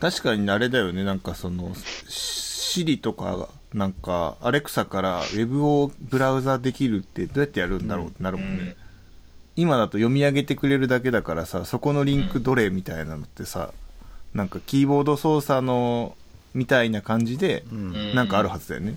[0.00, 1.04] 確かにあれだよね。
[1.04, 1.74] なんかその
[2.08, 8.74] シリとかなんかアレクサからウェブをブラウザできるってどうやってやるんだろうってなるもんね、うん。
[9.56, 13.74] 今だと読み上げてくれるだけだからさそこのリンクどれみたいなのってさ
[14.32, 16.16] なんかキーボード操作の
[16.54, 17.78] みたいな感じでうん。
[17.94, 18.96] うんなんかあるはずだよね、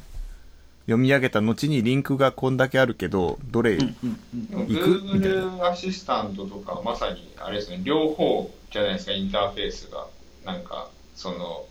[0.86, 3.94] 読み上げた後にリンクがこんだけあるけどどれ、行く？
[4.34, 7.82] みたい Google アシスタントとかまさにあれですね。
[7.84, 10.08] 両方じゃないですかインターフェースが。
[10.46, 11.66] なんかその、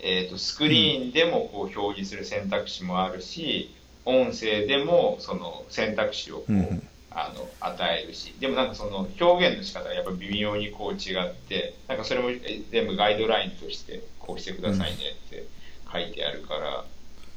[0.00, 3.74] えー、とスクリーンでもこう表示する選択肢もあるし、
[4.04, 6.88] 音声でもその選択肢をこう、うんうん。
[7.16, 8.34] あの与えるし。
[8.40, 14.96] でもなんかその表現の仕方がやっぱ微妙にこう違ってなんかそれもえ全部ガイドラインとしてこうしてくださいね
[15.26, 15.46] って
[15.92, 16.84] 書いてあるから、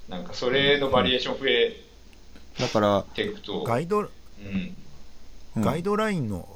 [0.09, 1.79] なんかそれのバリエーション増え
[2.59, 4.09] だから、ていくと、ガイドうん
[5.57, 5.61] うん。
[5.61, 6.47] ガイドラインの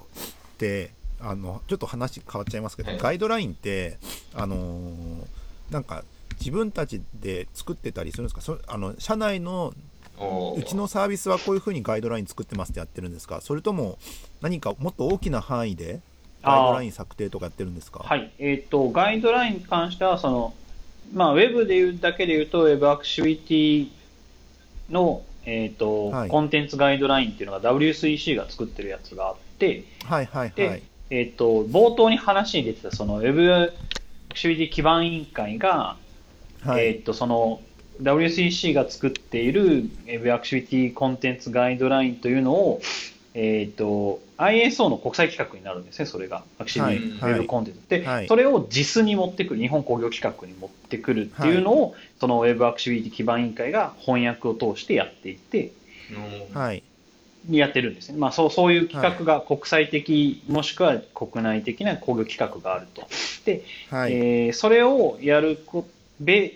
[0.53, 2.99] ってあのちょっと話変わっちゃいますけど、はい。
[2.99, 3.97] ガイドラインって
[4.33, 5.25] あのー
[5.71, 6.03] なんか
[6.39, 8.41] 自分たちで作ってたりするんですか？
[8.41, 9.73] そあの社内の
[10.57, 13.41] うちのサービスはこういうふうにガイドライン作ってますってやってるんですか？
[13.41, 13.97] それとも
[14.41, 16.01] 何かもっと大きな範囲で
[16.43, 17.99] ガイドライン策定とかやってるんですか？
[17.99, 20.53] はい、えっ、と、ガイドラインに関しては、その、
[21.13, 23.89] まあ、ウェブで言うだけで言うと、Web アクティビティ
[24.89, 26.29] の、えっ、と、はい。
[26.29, 33.73] コンテンツガイドラインっていうのが W3C が作ってるやつがあって、はいはいで、はいえっ、と、冒頭に話に出てた、その Web アク
[34.41, 35.97] ティビティ基盤委員会が、
[36.61, 37.61] はい、えっ、と、その、
[38.01, 42.81] WCC が作っている Web アクティビティコンテンツガイドラインというのを、
[43.33, 46.45] えっ、と、ISO の国際規格になるんですね、それが。
[46.57, 47.79] アクティビティコンテンツ。
[47.89, 48.27] で、はい。
[48.29, 55.73] それを JIS に持ってくる、日本工業規格に持ってくるっていうのを、その Web アクティビティ基盤委員会が翻訳を通してやっていて、
[56.53, 56.83] のはい
[57.49, 58.17] やってるんですね。
[58.17, 63.07] まあ、そうそういう規格が国際的、もしくは国内的な工業規格があると。
[63.45, 66.53] で、はい、えーそれをやるべこ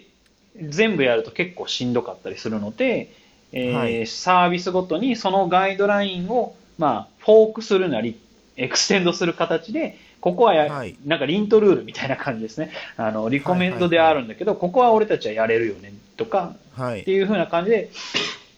[0.62, 3.12] 全部やると結構しんどかったりするので、
[3.52, 4.08] えーはい。
[4.08, 8.20] サービスごとにそのガイドラインを、まあ、フォークするなり
[8.58, 10.96] エクステンドする形でここはや、はい。
[11.06, 12.72] なんかリントルールみたいな感じですね。
[12.98, 17.02] あのリコメンドであるんだけど、ここは俺たちはやれるよねとかはい。
[17.02, 17.90] っていう風な感じで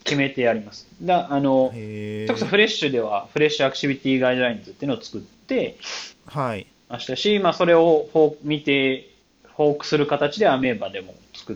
[0.08, 0.88] 決めてやります。
[1.02, 5.78] だあのそれこそフレッシュではフレッシュアクセシビリティガイドラインズっていうのを作って
[6.26, 6.65] はい。
[6.89, 9.10] ましたし、まあ、それをフォー見て、
[9.43, 11.56] フォークする形でアメーバでも作っ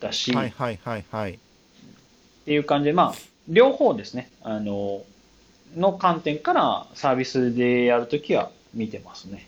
[0.00, 1.38] たし、っはいはいはいはい。
[2.46, 3.14] ていう感じで、まあ、
[3.48, 5.02] 両方ですね、あの、
[5.76, 9.46] の観点からサービスでやるときは見てますね。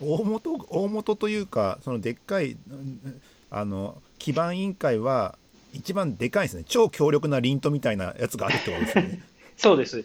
[0.00, 5.38] 大元大元というかそのでっかいうんあの基盤委員会は
[5.76, 6.64] 一番でかいですね。
[6.66, 9.22] 超強力なリントみたいなやつがあるってことですよね。
[9.56, 10.04] そうです。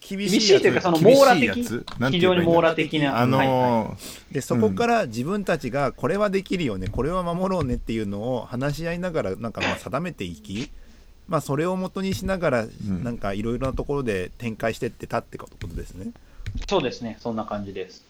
[0.00, 0.60] 厳厳しいやつ。
[0.60, 3.18] しいというか、その厳しい網羅的非常に網羅的な。
[3.18, 3.58] あのはいはい。
[4.30, 10.70] ーでそこから自分たちがこれはできるよねこれは守ろうねっていうのを話し合いながらなんかまあ定めていき
[11.28, 12.70] まあそれを元にしながらん。
[13.02, 16.12] なんかいろいろなところで展開してってたってことですね。
[16.68, 18.04] そうですね、そんな感じです。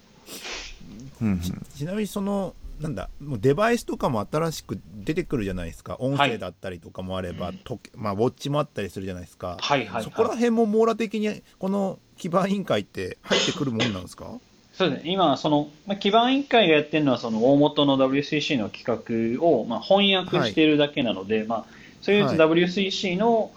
[1.23, 1.41] うんうん。
[1.77, 5.97] ちなみにそのなんだもうデバイスとかも新しく出てくるじゃないですか。
[6.01, 6.31] 音はい。
[6.31, 7.59] 声だったりとかもあれば、うん。
[7.59, 10.39] 時計まあ、ウォッチもあったりするじゃないですか、はいはい、そこらはい。
[10.39, 14.39] 辺も網羅的にこの基盤委員会って入ってくるもんなんですか？
[14.75, 21.65] そうですね、今、その、まあ、基盤委員会がやってるのは、その大元の WCC の企画を、まあ、翻訳しているだけなので、まあ、
[22.03, 22.37] そういうはい。
[22.37, 23.53] WCC の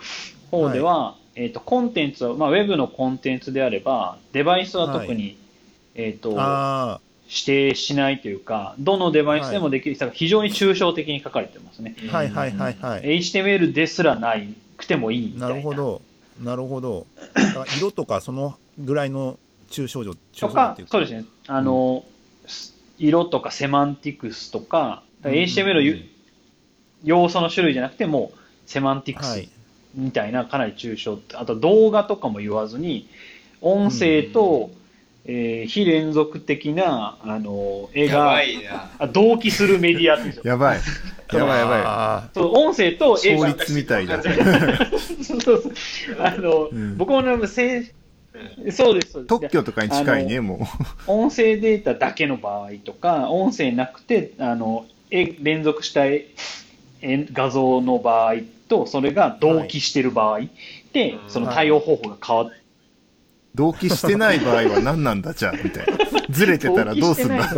[0.51, 5.37] 方では、えっ、と、コンテンツは、まあ、ウェブのコンテンツであれば、デバイスは特に、
[5.95, 11.95] えっ、と、あ指定しないというか、どのデバイスでもできる人が非常に抽象的に書かれてますね。
[12.09, 15.53] あはいはいはいはい、HTML ですらないくてもいいみたな。
[15.53, 16.01] いるほど。
[16.41, 17.05] なるほど。
[17.77, 19.37] 色とかそのぐらいの
[19.69, 20.91] 抽象度抽っていう、か。
[20.91, 22.05] そうですね、あの、
[22.97, 26.05] 色とかセマンティクスとか、だから HTML のゆ
[27.03, 28.31] 要素の種類じゃなくても、
[28.65, 29.49] セマンティクスはい。
[29.95, 33.07] みたいなかなり抽象、あと動画とかも言わずに、
[33.61, 34.71] 音声と、
[35.27, 38.41] えー非連続的なあの絵が
[39.11, 40.43] 同期するメディアって言うんですよ。
[40.45, 40.79] やばい。
[41.33, 44.21] やばいやばあそう音声と絵が法律みたいだ。
[44.23, 45.61] そうそう
[46.19, 47.91] あの、うん僕もねせ
[48.71, 50.67] そうですそうです特許とかに近いね、も
[51.07, 56.27] 音声データだけの場合とか、音声なくて、あの、絵連続した絵
[57.01, 58.35] 絵画像の場合
[58.67, 60.41] と、それが同期してる場合
[60.93, 62.53] で、うんその対応方法が変わっう。
[63.57, 65.97] 同期してない場合は何なんだ、じゃあ、みたいな。
[66.29, 67.49] ずれてたらどうすんだ？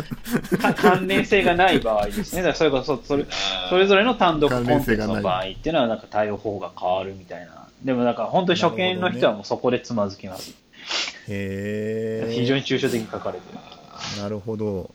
[0.76, 2.42] 関連性がない場合ですね。
[2.42, 3.26] だからそれこそ、それ
[3.68, 7.66] それぞれの単独コンテンツ関連性がないの場合っていうのは、なんか対応方法が変わるみたいな。
[7.84, 10.50] でもなんか本当に初見の人はもうそこでつまずきます。
[11.28, 13.58] へえ非常に抽象的に書かれてる。
[14.22, 14.90] なるほど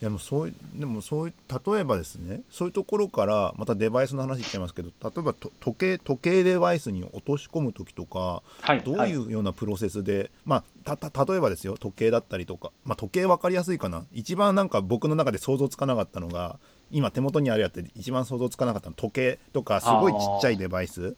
[0.00, 8.82] でもそういでもそういう例えばですねそういうところからまたデバイスの話いっちゃいますけど例えばと時計時計デバイスに落とし込む時とかはい。
[8.82, 16.58] どうはいいうようなプロセスで、まあたた例えばですよ時計だったりとか、まあ、時計分かりやすいかな一番なんか僕の中で想像つかなかったのが
[16.92, 21.16] 今手元にあるやつで一番想像つかなかったの時計とかすごいちっちゃいデバイスうん。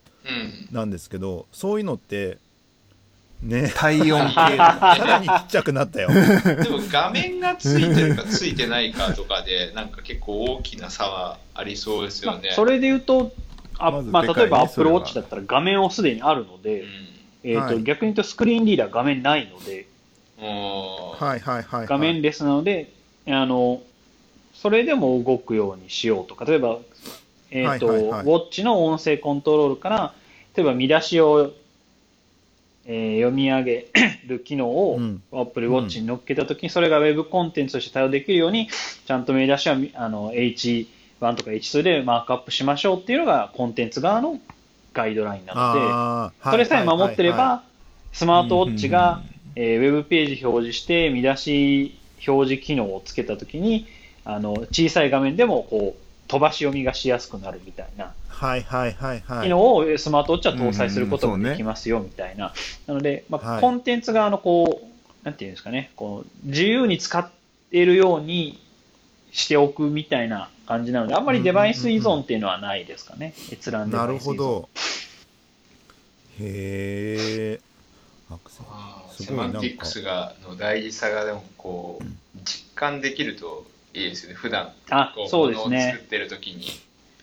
[0.71, 2.39] なんですけどそういうのって
[3.41, 6.09] ね体温計さらにちっちゃくなったよ。
[6.13, 12.41] でも画面がついてるかついてないかとかで、なんか結構大きな差はありそうですよね。
[12.43, 13.31] まあ、それで言うと、
[13.77, 16.85] あまずまあ、例えばそれ Apple は Watch だったら画面をすでにあるので、う
[17.43, 19.87] えーとはい逆に言うとスクリーンリーダー画面ないので、
[20.39, 21.87] はいはいはい、はい。
[21.87, 22.91] 画面レスなので、
[23.27, 23.81] あの、
[24.53, 26.77] それでも動くようにしようとか、例えば、
[27.51, 30.13] えーとはいはいはいウォッチの音声コントロールから、
[30.55, 31.51] 例えば見出しを、
[32.91, 33.87] えー読み上げ
[34.25, 35.21] る機能をうん。
[35.31, 38.67] Apple Watch に乗っけたときに、それが Web コンテンツとして対応できるように、
[39.05, 40.87] ちゃんと見出しはみあの H1
[41.35, 44.39] とか H2 でマークアップしましょうっていうのがコンテンツ側の
[44.93, 47.63] ガイドラインなので、それさえ守ってれば、
[48.11, 53.85] スマートウォッチが、うんえーウェブページ表示して、見出し表示機能をつけたときに、
[54.25, 59.43] あの小さい画面でもこう飛ばし読みがしやすくなるみたいなはいはいはいはい。
[59.43, 62.53] 機能をえースマートウォッチは搭載することができますよみたいな。
[62.87, 67.31] なので、まあはいコンテンツ側のこう、なんていうんですかね、こう自由に使
[67.71, 68.61] えるように
[69.33, 74.31] しておくみたいな感じなので、あんまりデバイス依存っていうのはないですかね、閲覧デバなるイス依存。
[74.31, 74.69] ほど。
[76.39, 77.59] へえ。
[78.31, 82.05] アクセあーすごいなんかセマンティックスがの大事さがでもこう
[82.45, 84.35] 実感できるといいですよね。
[84.35, 86.07] 普段あこ、そうですものを作っね。
[86.09, 86.67] てる時に。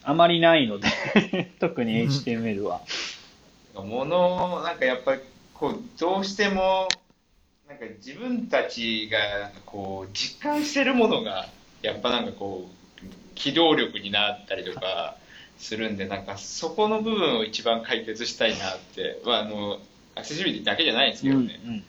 [0.03, 0.89] あまりないので、
[1.59, 2.81] 特に HTML は。
[3.75, 5.21] ものなんかやっぱり
[5.53, 6.89] こうどうしても
[7.69, 11.49] なんか自分たちがこう実感してるものが
[11.83, 15.17] やっぱなんかこう機動力になったりとか
[15.59, 19.79] するんでなんかそこの部分を一番解決したいなって、まあ、あの
[20.15, 21.85] アクセシビリティだけじゃないんですけどね、うん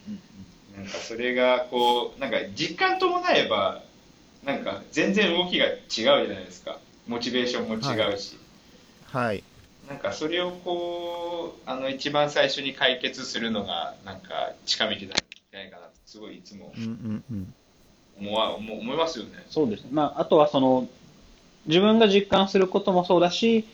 [0.76, 0.84] うん。
[0.84, 3.84] なんかそれがこうなんか実感伴えば
[4.48, 8.38] なんか全然動きが違うじゃないですかモチベーションも違うし、
[9.12, 9.44] はい。
[9.90, 17.54] なんかそれをこうあの一番最初に解決するのがなんか近道なんじゃないかなってすごいいつもうんうんうん。
[18.20, 19.32] 思わ思思いますよね。
[19.50, 19.90] そうですね。
[19.92, 20.88] まあ、あとはその、
[21.66, 23.68] 自分が実感することもそうだし、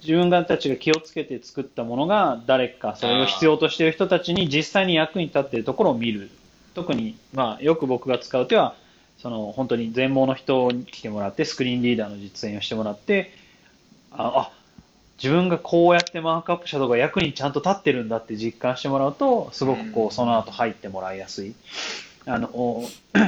[0.00, 6.30] 自分たちが気をつけて作ったものが誰かそれを必要としている人たちに実際に役に立っているところを見る。
[6.74, 8.74] 特に、まあ、よく僕が使う手は、
[9.18, 13.32] その本当に全盲の人に来てもらって、スクリーンリーダーの実演をしてもらって、
[14.12, 14.52] あ、あ
[15.22, 20.08] 自分がこうやってマークアップしたとこが役にちゃんと立ってるんだって実感してもらうと、すごくこうん。
[20.08, 21.54] う、その後入ってもらいやすい。
[22.26, 22.84] あの、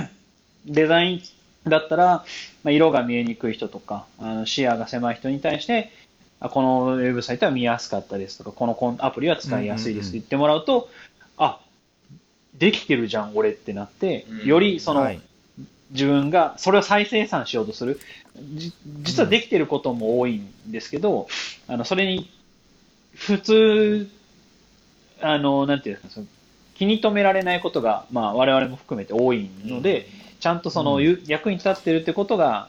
[0.66, 1.22] デザイン
[1.68, 2.24] だったら、
[2.62, 5.90] まあ、色が見えにくい人とか、あの視野が狭い人に対して、
[6.38, 10.88] あこのウェブサイトは見やすかったですとか、このアプリは使いやすいですって言ってもらうと、
[11.36, 11.60] あ
[12.54, 14.46] できてるじゃん、俺ってなってう、ん。
[14.46, 15.20] よりその、はい
[15.90, 18.00] 自分がそれを再生産しようとする。
[18.54, 18.72] じ
[19.02, 21.28] 実はできてることも多いんですけど、
[21.66, 22.30] あのそれに
[23.14, 24.08] 普通、
[25.20, 26.26] あの、なんていうんですか、その
[26.74, 30.08] 気に留められないことが、まあ、我々も含めて多いので、
[30.40, 32.68] ちゃんとその、うんゆ役に立ってるってことが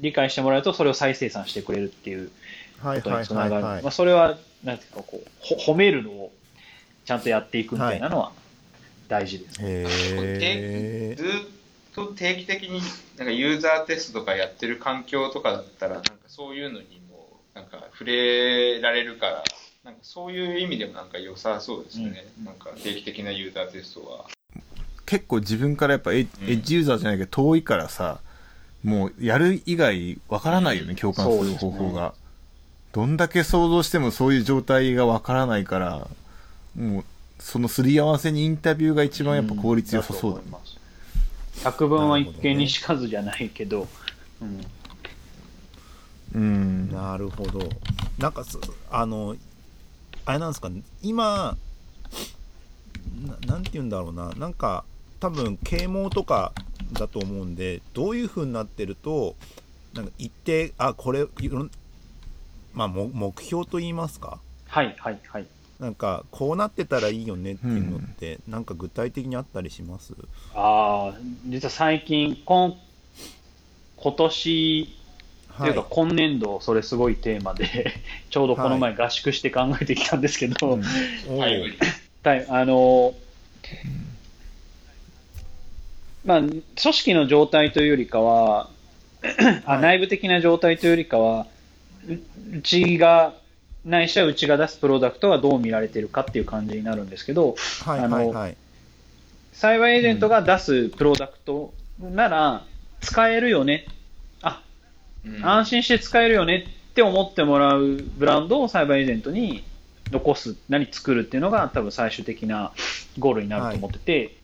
[0.00, 2.32] 理解してもらうと、それを再生産してくれるっていうこ
[2.82, 3.52] とはいはいにつながる。
[3.54, 3.92] はいはいまあ、。
[3.92, 6.32] それは、なんていうか、こう、ほ褒めるのを
[7.06, 8.32] ちゃんとやっていくみたいなのは
[9.08, 9.60] 大事です。
[9.62, 11.14] へえ。
[11.16, 11.26] ずっ
[12.06, 12.80] と定期的に
[13.16, 19.44] なんかユーザーテストとかやってる環境とかだったらなんかそういうのにもなんか触れられるから
[19.84, 24.26] なんかそういう意味でもなんか良さそうですね、なんか定期的なユーザーテストは。
[25.06, 28.20] 結構自分からやっぱエッうんエッジユーザーじゃないけど遠いからさ、
[28.84, 32.12] もうやる以外わからないよね、共感する方法が。
[32.92, 36.08] どんだけ想像してもそういう状態がわからないから、
[36.76, 37.04] もう
[37.38, 40.44] そのすり合わせにインタビューが一番やっぱ効率良さそうだね。
[40.44, 40.78] だと思います。
[41.64, 43.88] 百聞は一見にしかずじゃないけど、
[44.40, 44.60] うん、
[46.34, 46.90] うん。
[46.90, 47.68] なるほど。
[48.18, 48.60] なんかそ
[48.90, 49.36] あの
[50.24, 50.70] あれなんですか
[51.02, 51.56] 今
[53.24, 54.84] ななんて言うんだろうななんか
[55.20, 56.52] 多分啓蒙とか
[56.92, 59.36] だと思うんでどういう風になってると
[59.94, 61.26] なんか一定あこれ
[62.74, 65.46] まあも目標と言いますかはいはいはい。
[65.80, 70.14] なんかこうなってたらいいよねっていうのって、なんか具体的にあったりします？
[70.54, 72.76] ああ、実は最近、今
[73.96, 74.88] 今年
[75.58, 77.92] というか今年度、それすごいテーマで、
[78.30, 80.78] ちょうどこの前合宿して考えてきたんですけど、
[81.38, 81.72] はい。
[82.22, 82.46] はい。
[82.48, 83.14] あの、
[86.24, 88.70] まあ、組織の状態というよりかは、
[89.64, 91.46] あ内部的な状態というよりかは、
[92.06, 92.12] う
[92.58, 93.34] うちが、
[93.88, 98.56] ないしはうちが出すプロダクトがどう見られてるかっていう感じになるんですけど、はいあのはいはい。
[99.52, 102.64] サイバーエージェントが出すプロダクトなら、
[103.00, 103.86] 使えるよね、
[104.42, 104.62] あ、
[105.24, 105.44] うん。
[105.44, 109.64] 安心して使えるよねって思ってもらうブランドをサイバーエージェントに
[110.10, 112.72] 残す、何作るっていうのが多分最終的な
[113.18, 114.38] ゴールになると思ってて、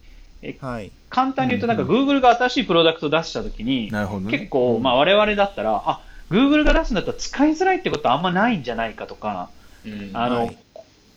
[0.61, 0.91] はい。
[1.11, 1.89] 簡単に言うと、なんかうん。
[1.89, 4.31] Google が新しいプロダクトを出したときに、なるほどね。
[4.31, 6.01] 結構、まあ我々だったら、あ、
[6.31, 9.51] Google が出すんだったら使いづらいってことあんまないんじゃないかとか、
[9.85, 10.59] うんあの、はい。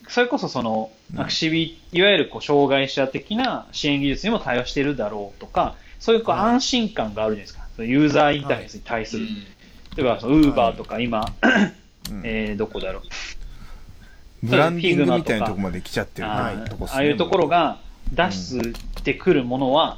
[0.08, 1.20] それこそその、うん。
[1.20, 6.46] アクシビ、いわゆるこう障害者的な支援技術にも対応しているだろうとか、そういうこうはい。
[6.56, 7.84] 安心感があるじゃないですか。
[7.84, 9.24] ユーザーインターフェースに対する。
[9.24, 9.30] うん
[9.96, 11.34] 例えば、その Uber とか今、
[12.12, 12.22] うん。
[12.24, 13.02] えーどこだろう。
[14.44, 16.34] ブランディングみたいなとこまで来ちゃってるね。
[16.34, 16.46] あ
[16.94, 17.80] あいうところが
[18.14, 19.98] 出してくるものは、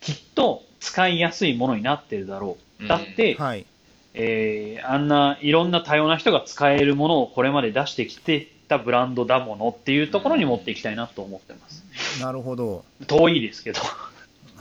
[0.00, 2.88] きっと使いやすいものになってるだろう。
[2.88, 3.66] だって、はい
[4.14, 11.84] えーあんないろんな多様な人が使えるものをこれまで出してきてたブランドだものっていうところに持っていきたいなと思ってます。
[12.20, 13.80] なるほど遠いですけど。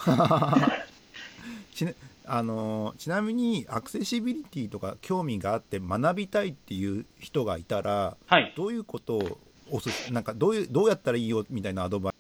[1.74, 1.94] ちな
[2.26, 8.54] あのーちなみにアクセシビリティとか興味があって学びたいっていう人がいたらはい。
[8.56, 9.38] どういうことを
[9.72, 12.14] おすすなんかどういうどうやったらいいよみたいなアドバイ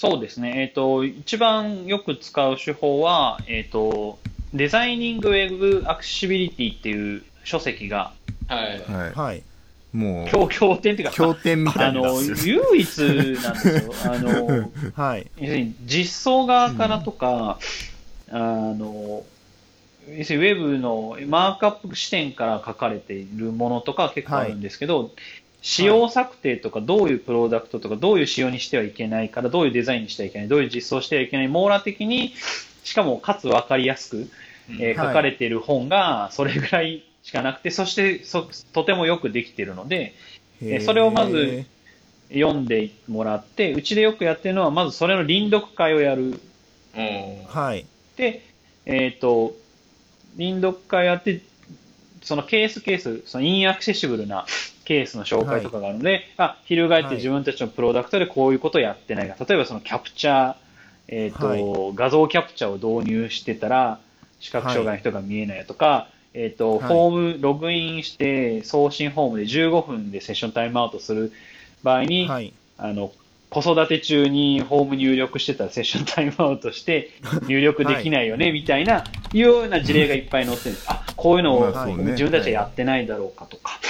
[0.00, 0.62] そうですね。
[0.62, 4.18] えっ、と、一番よく使う手法は、えっ、と、
[4.54, 8.12] デザイニングウェブアクセシビリティっていう書籍が、
[8.48, 8.80] はい。
[8.80, 9.18] はいス。
[9.18, 9.42] はい
[9.92, 12.98] もう、経経典っていうか、経典みたあいなの、唯一
[13.42, 13.92] なんですよ。
[14.04, 17.58] あの、 はい要するに実装側からとか、
[18.30, 19.24] あの、
[20.08, 25.10] 要するにウェブのマークアップ視点から書かれているものとか結構あるんですけど、
[25.62, 32.32] 仕様策定とかどういうプロダクトとかどういう仕様にしてはいけないからどういうデザインにしてはいけないどういう実装してはいけない網羅的に
[32.84, 34.30] しかもかつ分かりやすく、
[34.78, 35.06] えーはい。
[35.08, 40.14] 書かれている本がそれぐらいしかなくてそしてそとてもよくできているので
[40.62, 40.84] へー。
[40.84, 41.64] それをまず
[42.32, 46.40] 読んでもらってうちでよくやってるのはまずそれの臨読会をやる。
[46.96, 47.44] うん。
[47.46, 47.86] はい。
[48.16, 48.42] で、
[48.86, 49.54] えっ、と、
[50.36, 51.42] 臨読会やって、
[52.22, 54.46] そのケースケース、そのインアクセシブルな
[54.84, 59.36] ケースの紹介とかがあるので、あ、翻って自分たちのプロダクトでこういうことをやってないか。
[59.44, 60.54] 例えばそのキャプチャー、
[61.08, 61.62] えっ、と、はい。
[61.94, 64.00] 画像キャプチャーを導入してたら、
[64.40, 66.78] 視覚障害の人が見えないとか、えっ、と、はい。
[66.80, 71.32] フォーム、ログインして送信フォームで15分でセッションタイムアウトする
[71.82, 72.52] 場合に、はい。
[72.76, 73.12] あの、
[73.50, 77.10] 子育て中にホーム入力してたらセッションタイムアウトして
[77.48, 80.86] 入力できないよね、みたいな、いうような事例がいっぱい載ってるんです。
[80.88, 81.66] あ、こういうのを
[81.96, 83.80] 自分たちはやってないだろうかとか、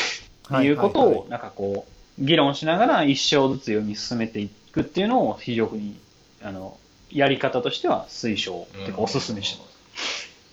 [0.44, 0.66] はい。
[0.66, 0.70] い。
[0.70, 1.12] うことはい。
[1.12, 1.86] はを、なんかこ
[2.18, 6.00] う、議論しながら一生ずつ読み進めていくっていうのを非常に、
[6.42, 6.78] あの、
[7.10, 8.86] やり方としては推奨、うん。
[8.86, 9.69] てかおすすめしてます。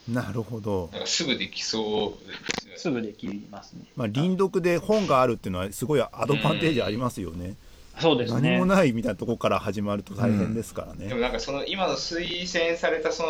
[0.07, 2.73] なるほど、すぐできそうですね。
[2.77, 3.85] すぐできますね。
[3.95, 7.55] まあ、輪読で本があるっていうのはすごいアドバンテージありますよね、
[7.99, 8.65] そうですね何も。
[8.65, 13.23] ないみたいなところから始まると大変ですからね、でもなんかその今の推薦されたそ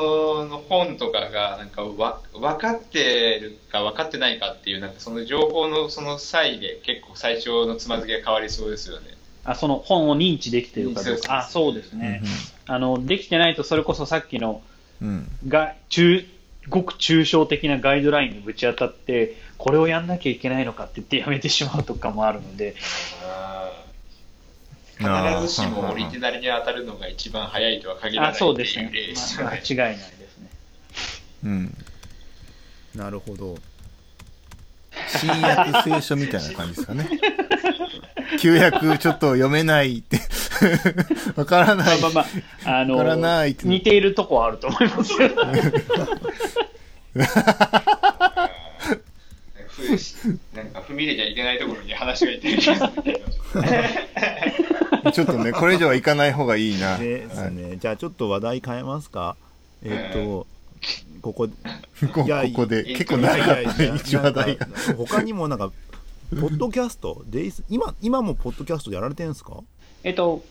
[0.50, 9.18] の本とかがなんかわ分かってるか分かってないかっていうなんかその情報のその際で結構最初のつまずきが変わりそうですよね。
[9.46, 11.40] あ、その本を認知できてるかどうか。
[11.40, 12.22] あ、そうですね。
[12.66, 14.62] あの、できてないとそれこそさっきの
[15.02, 15.30] うん。
[15.48, 16.26] が中
[16.70, 22.76] ごく抽象的なガイドラインにぶち当たってこれをやんなきゃいけないのかって言ってやめてしまうとかもあるので
[24.98, 25.08] 必
[25.42, 28.92] ずしもオリジナルに当たるのが一番早いとは限らないあってそうですね
[29.40, 29.62] まあね。
[29.68, 30.50] 間違いないですね
[31.44, 31.78] うん。
[32.96, 33.58] なるほど
[35.08, 37.08] 新約聖書みたいな感じですかね。
[38.40, 40.20] 旧約ちょっと読めないって、
[41.36, 42.02] わからない。
[42.02, 42.26] まあまあ
[42.66, 43.68] まああわからのないって。
[43.68, 45.14] 似ているとこはあると思います。
[50.54, 53.22] なんか踏み入れちゃいけないところに話がいってる気がする。
[55.14, 56.98] ちょっとね、これ以上はいかない方がいいな。
[56.98, 59.36] ですね、じゃあちょっと話題変えますか？
[59.84, 60.48] えっ、と
[61.22, 64.68] ここはい こここでい結構長かったね、一話題が。
[64.98, 65.72] 他にもなんか
[66.42, 67.24] ポッドキャスト？
[67.28, 67.64] デイス？
[67.70, 69.64] 今今もポッドキャストやられてるんですか？
[70.04, 70.44] えっと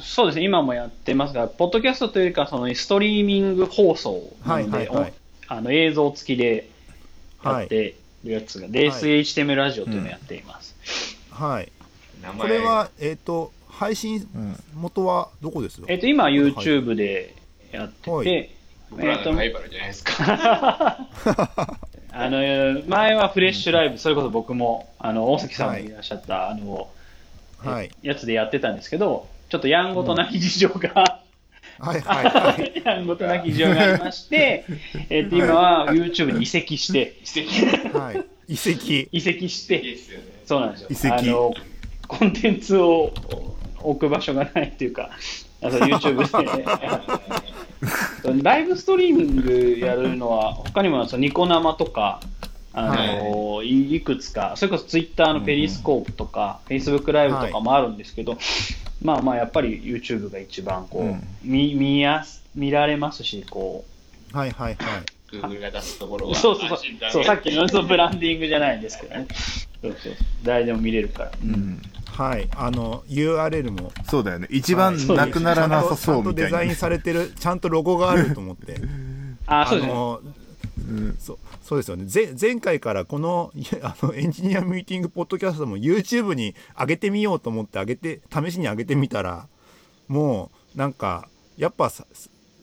[0.00, 0.44] そうですね。
[0.44, 5.12] 今もやってますがポッドキャストというかそのストリーミング放送なので、はいはいはい。
[5.50, 6.68] おあの映像付きで
[7.44, 7.66] やはい。
[7.66, 7.94] って
[8.24, 10.74] るやつが、レース HTML ラジオというのをやっています、
[11.30, 11.70] はい。
[12.20, 12.40] 名前。
[12.40, 17.34] これはえっ、と配信うん元はどこですえっと今 YouTube で
[17.70, 18.50] やってて、はい。
[18.90, 21.08] 僕らのライバルじゃないですか。
[22.12, 22.38] あの
[22.86, 25.88] 前はフレッシュライブ、それこそ僕もあの大崎さんもい。
[25.90, 26.88] らっしゃった、あの
[27.58, 27.90] はい。
[28.02, 31.22] やつでやってたんですけど、ちょっとやんごとなき事情が、
[31.78, 32.82] はいはいはい。
[32.84, 34.64] やんごとなき事情がありまして、
[35.10, 37.16] えっと今は YouTube に移籍して、
[37.92, 38.52] はい。
[38.52, 39.96] 遺跡移籍しいいて。
[40.46, 40.88] そうなんですよ。
[40.90, 41.14] 移籍。
[41.14, 41.54] あの
[42.06, 43.12] コンテンツを
[43.80, 45.10] 置く場所がないっていうか、
[45.62, 46.56] あの YouTube
[48.36, 52.20] で ライブストリーミングやるのは、他にもそのニコ生とか、
[52.72, 53.96] あのい。
[53.96, 58.36] いくつか、それこそ Twitter のペリスコープとか、Facebook ライブとかもあるんですけど、
[59.02, 61.22] まあまあやっぱり YouTube が一番こう、うん。
[61.42, 63.84] 見見やす見られますし、こ
[64.32, 66.34] う、はいはいはい Google が出すところは。
[66.34, 66.78] そうそうそう
[67.10, 69.26] そう、さっきのそのブランディングじゃないんですけどね。
[69.82, 70.12] そうそう
[70.42, 71.32] 誰でも見れるから。
[71.42, 71.82] うん。
[72.06, 74.48] はいあの URL もそうだよね。
[74.50, 76.64] 一番はいなくならなさそうちゃんとみたいなね。
[76.64, 78.76] デザインされてるちゃんとロゴがあると思って
[79.46, 79.94] あ、そうですね。
[79.94, 80.20] の
[80.78, 89.46] うんそうそうですよねぜ前回からこのいや あのエンジニアミーティングポッドキャストも YouTube に上げてみようと思って上げて試しに上げてみたら
[90.06, 92.06] もうなんかやっぱさ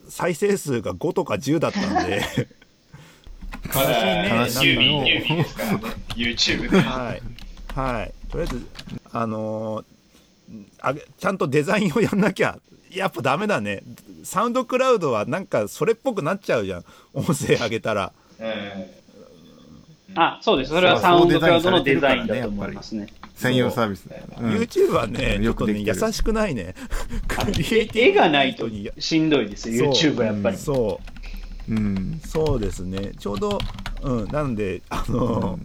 [0.09, 2.21] 再生数が5とか10だったんで
[3.73, 5.79] まだ悲しいねニュービー、ニュービーですからね。
[6.15, 6.79] YouTube で。
[6.79, 7.21] はい
[7.73, 8.67] はいとりあえず
[9.11, 9.85] あのー
[10.79, 12.59] あげちゃんとデザインをやんなきゃ
[12.91, 13.81] やっぱダメだね
[14.23, 19.05] サウンドクラウドはなんかそれっぽくなっちゃうじゃん音声上げたらうん
[20.17, 20.71] あ、そうです。
[20.71, 23.07] それはサウンドクラウドのデザインだと思いますね。
[23.35, 24.07] 専用サービス。
[24.39, 26.73] うん YouTube はね、うんちょっとね、よくできてる優しくないね。
[27.93, 30.57] 絵がないとにしんどいですよ、YouTube はやっぱり。
[30.57, 30.99] そ
[31.69, 32.21] う、うん。
[32.25, 33.11] そうですね。
[33.19, 33.59] ちょうど、
[34.01, 35.59] うん、なんで、あの、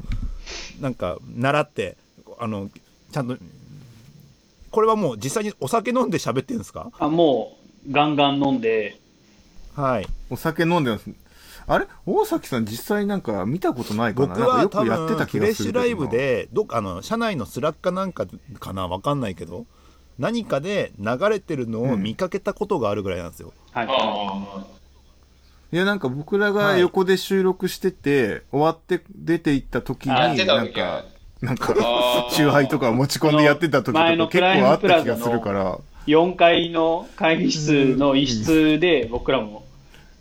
[0.80, 1.96] なんか、習って、
[2.38, 2.70] あの、
[3.12, 3.36] ちゃんと、
[4.70, 6.90] これはもう実際にお酒飲んで喋ってるんですか？
[6.98, 7.56] あも
[7.88, 8.98] う、ガンガン飲んで、
[9.74, 10.06] はい。
[10.28, 11.10] お酒飲んでます。
[11.70, 11.86] あれ？
[12.04, 14.26] 大崎さん実際なんか見たことないかな？
[14.26, 18.26] 僕は多なんかよくやって分た気フレッシュライブでどっかあの社内のスラックかなんか
[18.58, 19.66] かなわかんないけど
[20.18, 23.86] 何かで流れてるのを見かけたことがあるぐらいなんですよ、はい。
[23.88, 24.66] あ
[25.72, 31.04] いやなんか僕らが横で収録してて、終わって出て行った時に、なんか、
[31.40, 31.74] なんか、
[32.32, 32.50] チュー。
[32.50, 39.64] ハイとか持ち込んでやってた時とか結構あった気がするから、4階の会議室の一室で僕らも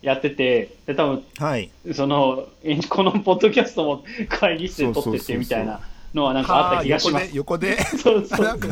[0.02, 5.80] やってて、で、多分はいその、え このポッドキャストも 会議室で撮っててみたいな
[6.14, 7.30] のはなんかあった気がします。
[7.34, 7.84] 横で横で？
[8.02, 8.68] そうそうなんか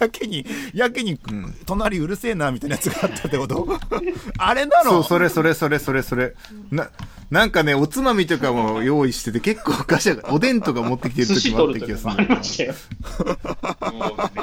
[0.00, 1.18] やけにやけにん
[1.66, 3.68] 隣うるせえなみたいなやつがあったってこと？
[4.38, 4.90] あれなの？
[4.90, 6.34] そう、それそれそれそれそれ。
[6.70, 6.88] な、
[7.30, 12.74] なんかね、おつまみとかも用意してて、結構ガシャガおでんとか持ってきてる寿司時もあった気がする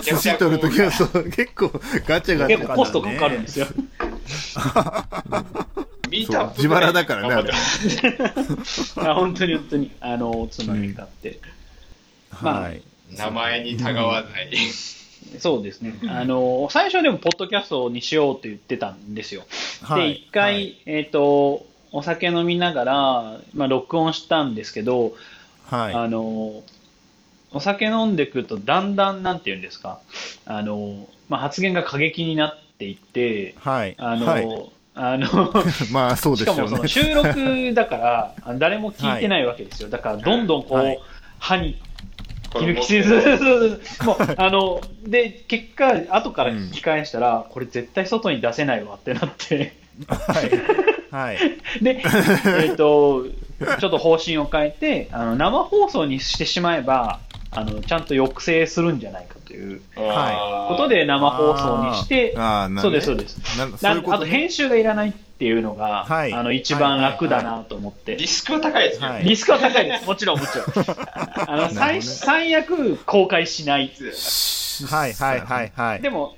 [0.04, 1.70] 寿司取る時はそう、結構
[2.08, 2.58] ガチャガチャ。
[2.60, 3.68] 結構コストかかるんですよ。
[6.10, 8.24] ミートアップ自腹だからね頑張って。
[8.56, 11.40] ますあ 本当に本当に、あの、おつまみ買って。
[12.42, 12.82] まあはい。
[13.16, 14.50] 名前にたがわない。
[15.40, 15.94] そうですね。
[16.10, 19.46] あの、最初でも、ポッドキャストにしようって言ってたんですよ。
[19.96, 20.78] で、一回、はい。
[20.86, 25.14] えっ、と、お酒飲みながら、まあ、録音したんですけど、
[25.66, 25.94] はい。
[25.94, 26.64] あの、
[27.52, 30.00] お酒飲んでくると、だんだん、なんていうんですか、
[30.46, 33.96] あの、まあ、発言が過激になっていって、はい。
[33.98, 35.54] あの、はいあの、
[35.92, 36.88] まあそうでしかもその。
[36.88, 39.90] 収録だから、 誰も聞いてないわけですよ。
[39.90, 41.00] だから、どんどんこう、はい。
[41.40, 41.80] 歯に
[42.52, 49.76] この切る気せず、 もう、あの、で、結果、後から聞き返したら、これ絶対外に出せないわってなって、
[50.08, 50.52] はい。
[51.12, 51.38] はい。
[51.82, 52.04] で、
[52.62, 53.26] えっ、と、
[53.80, 57.20] ちょっと方針を変えて、あの、生放送にしてしまえば、
[57.52, 63.38] あの、ちゃんと抑制するんじゃないかというはことで生放送にして、ああ、なそうです、そうです。
[63.58, 64.12] なそういうことね。
[64.12, 66.34] なあと編集がいらないっていうのが、はい。
[66.34, 69.08] あの一番楽だなと思って、リスクは高いですよ。
[69.10, 69.16] ね。
[69.16, 69.24] はい。
[69.24, 70.66] リスクは高いです、もちろん、もちろん。
[71.48, 73.92] あの最最悪、公開しない。
[74.90, 76.02] はいはいはいはい。
[76.02, 76.36] でも、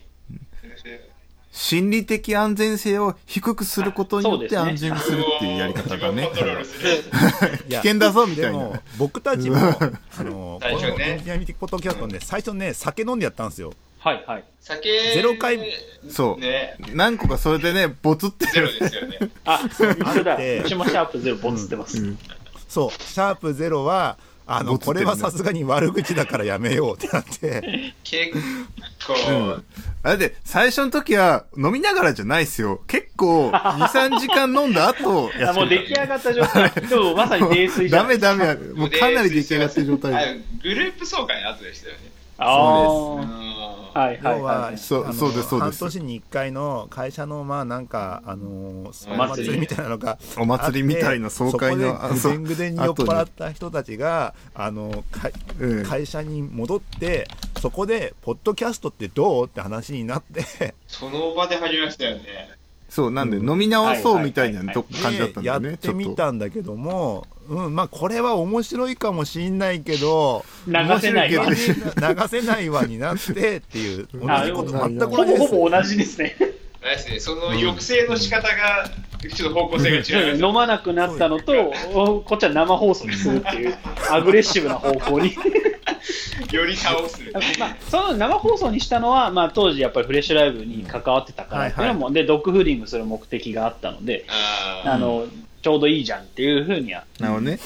[1.59, 6.29] 心理的安全性を低くすることによって安全にするっていうやり方だね
[7.67, 9.57] 危険だぞみたいな僕たちも
[10.17, 14.45] あのこ最初ねのエンジニアミーティポッドキャストで最初ね酒飲んでやったんですよはいはい。
[14.61, 15.59] 酒、ゼロ回
[16.09, 19.17] そうね、何個かそれでね、ボツってゼロですよね。
[19.43, 20.37] あ、一緒だ。
[20.37, 22.01] でうちもシャープゼロボツってます。
[22.69, 24.17] そうシャープゼロは
[24.51, 28.33] あのこれはさすがに悪口だからやめようってなって結
[29.05, 29.65] 構、うん
[30.01, 32.81] あれで、最初の時は飲みながらじゃないですよ。
[32.87, 36.71] 結構、2、3時間飲んだ後 やもう出来上がった状態。
[36.71, 38.07] でもまさに泥酔じゃん。
[38.07, 38.55] ダメダメ。
[38.75, 42.11] もうかなり出来上がってる状態グループ総会の後でしたよね。
[42.39, 43.99] あうんあ。
[43.99, 55.29] はいはいそうそうですそうです半年に1回の会社のまあなんかあのーお祭りみたいなのがお祭りみたいな総会のあってそこでぐでに酔っ払った人たちがあのか
[55.59, 57.27] うん会社に戻って
[57.59, 62.58] そこで「ポッドキャストってどう?」って話になってその場で始めましたよね。
[62.89, 66.15] そう、なんでうん飲み直そうみたいな感じだったんだね、ってみ。
[66.15, 71.55] たんだけども、うん、まあこれは面白いかもしんないけど流せないわ流
[72.27, 76.35] せないわになってっていう同じことあ全くほ同じですぼほぼ同じですね。
[76.81, 78.89] あれですね、その抑制の仕方が、
[79.27, 83.77] ちょっと方向性が違いますよ飲まなくなったのと、おこっちは生放送にするっていう、
[84.09, 85.35] アグレッシブな方向に。
[86.51, 87.21] より倒す。
[87.59, 94.25] まあ、その生放送にしたのは、まあ、当時やっぱりフレッシュライブに関わってたからっていうのも、でドッグフーディングする目的があったので、
[94.85, 95.27] あの
[95.61, 97.59] ちょうどいいじゃんっていうふうには、なるほどね。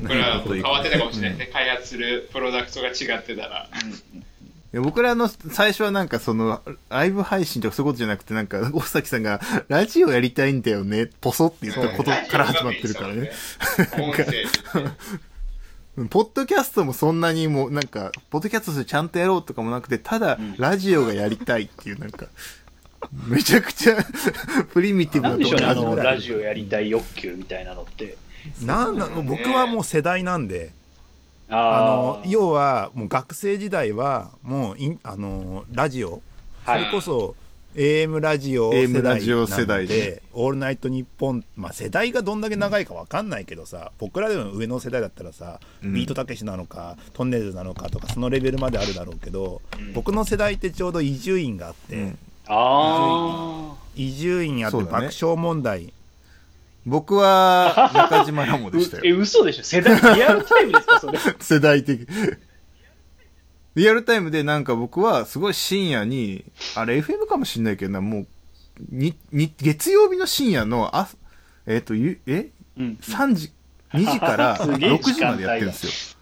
[0.00, 1.52] これは変わってたかもしれないですね。
[1.52, 3.68] 開発するプロダクトが違ってたら。
[3.68, 3.76] い
[4.16, 4.33] や
[4.80, 13.30] 僕らの最初はなんかその、ライブ配信とかそういうことじゃなくて、なんか、大崎さんが、ラジオやりたいんだよね、ポソって言ったことから始まってるからね。
[13.98, 14.44] 音声で。
[14.76, 14.78] う
[16.02, 22.26] んポッドキャストもそんなにもう、なんか、ポッドキャストでちゃんとやろうとかもなくて、ただ、ラジオがやりたいっていう、なんか、
[23.28, 23.96] めちゃくちゃ、
[24.72, 28.16] プリミティブなんとなでしょうね、あのころに始まるラジオやりたい欲求みたいなのって。
[28.62, 30.72] なんなの僕はもう世代なんで
[31.48, 36.22] ああの要はもう学生時代はもうあのラジオ。
[36.64, 36.84] そはい。
[36.86, 37.36] れこそ
[37.74, 39.86] AM ラジオ世 AM ラジオ代世代。
[39.86, 45.92] でなので「オールナイトニッポン」まあ世代がどんだけ長いか分かんないけどさ僕らでも上の世代だったらさ、うん。
[45.92, 49.60] ビートたけしなのかトンネルズなのかとかそのレベルまであるだろうけど、
[49.94, 52.14] 僕の世代ってちょうど伊集院があって、
[53.96, 55.92] 伊集院あって爆笑問題、
[56.86, 59.18] 僕は、中島ラモーでしたう え、よ。
[59.18, 61.18] 嘘でしょ世代、リアルタイムですか、それ。
[61.40, 62.06] 世代的。
[63.74, 68.26] リアルタイムでなんか僕はすごい深夜に、あれ FM かもしんないけどな、もう、
[68.90, 71.08] に、に、月曜日の深夜の、あ、
[71.66, 72.50] えっ、と、ゆえ？
[72.76, 73.52] うん、?3 時、
[73.92, 76.14] 2時から すげえ6時までやってるんですよ。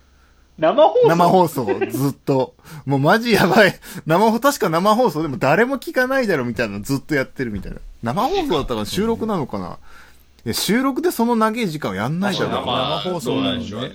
[0.58, 1.08] 生放送？
[1.08, 2.54] 生放送、ずっと。
[2.86, 3.74] もうマジやばい。
[4.06, 7.78] 生放、確か生放送でも誰も聞かないだろみたいなのずっとやってるみたいな。
[8.02, 9.70] 生放送だったから収録なのかない
[10.49, 13.93] や収録でその長い時間はやんないだろうまあ生放送なのねそうなんでしょうね。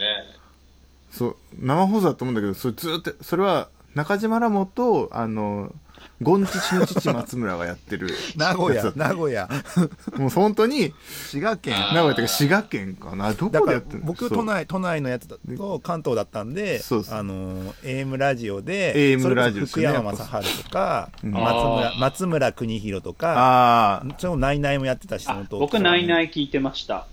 [1.12, 5.74] そう、生放送だと思うんだけど、それずっと、それは中島ラモと、あの、
[6.22, 9.47] ゴンチチの父松村がやってる名古屋名古屋。
[10.18, 10.93] もう本当に、
[11.30, 11.76] 滋賀県。
[11.76, 13.34] あ名古屋というか滋賀県かな。
[13.34, 14.05] どこでやってるの？
[14.05, 19.88] 僕都内都内のやつだと関東だったんであの AM ラジオで AM ラジオですね。
[19.88, 21.32] 福山雅治とかうん。
[21.32, 27.05] 松あ村ー松村邦弘とかああ、ちょナイナイもやってたしその僕、ナイナイイ聞いてました。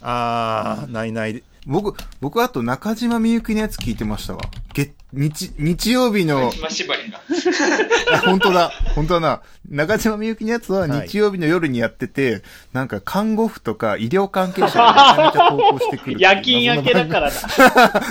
[0.00, 4.40] ああナイナイ僕、僕あと中島みゆきのやつ聞いてましたわ。
[4.72, 7.20] 月、日、日曜日の、今縛りが。
[8.12, 9.42] あ本当だ、本当だな。
[9.70, 12.42] 中島みゆきのやつははい日曜日の夜にやってて、
[12.72, 16.16] なんか看護婦とか医療関係者がめちゃめちゃ投稿してくる。
[16.18, 17.36] 夜勤明けだからだ。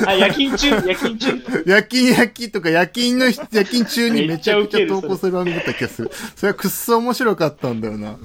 [0.08, 1.32] あ、夜勤中、夜勤中。
[1.66, 6.12] 夜勤夜勤とか夜勤の人、夜勤中にめちゃくちゃ投稿する番組だった気がする。
[6.36, 8.18] それはくっそ面白かったんだよな。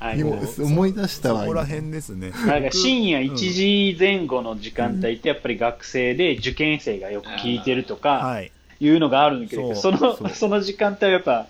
[0.00, 0.20] はい。
[0.20, 1.40] 今思い出したわ。
[1.42, 8.52] そこら今辺ですねなんか深夜1時前後の時間帯ってやっぱり学生で受験生がよく聞いてるとかはい。
[8.80, 8.88] い。
[8.90, 8.98] う。
[8.98, 11.46] のがあるんだけど、そのその時間帯はやっぱ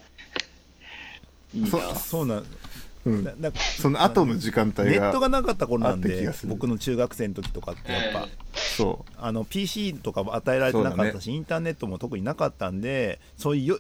[1.55, 1.69] いいな。
[1.69, 2.45] そそうなん。
[3.07, 13.79] うんだだその後の時間帯がネットがなかった頃なんで僕の中学生の時とかってやっぱ、そあの PC とかも与えられてなかったし、インターネットも特になかったんでそういう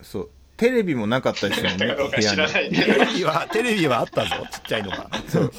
[0.00, 0.30] そう。
[0.56, 3.04] テレビもなかったですよね、部屋にテど。
[3.04, 5.08] レビはテレビはあったぞちっちゃいのが。
[5.28, 5.52] そう。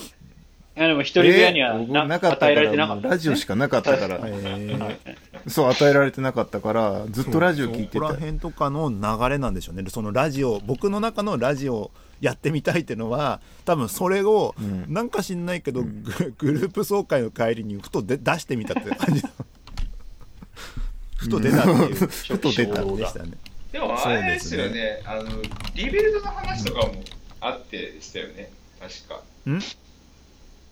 [0.80, 5.50] あでも一人部屋にはえー僕な,、なかった与えられてなかった、ラジオしかなかったから、 えー。
[5.50, 8.16] そう、与えられてなかったから、ずっとラジオ聞いてたそこら。
[8.16, 9.84] 辺とかの流れなんでしょうね。
[9.90, 14.86] そのラジオ僕の中のラジオやってみたいっていうのは多分それを、うん。
[14.88, 19.22] なんか知んないけど、ググループ総会の帰りにふとで出してみたって感じ
[21.18, 21.96] ふと出たっていう。
[21.96, 23.32] ふと出たでしたね。
[23.74, 25.24] でもあれですよね、あの、
[25.76, 27.04] リビルドの話とかも
[27.42, 28.50] あってでしたよね。
[28.80, 29.22] 確か。
[29.50, 29.60] ん？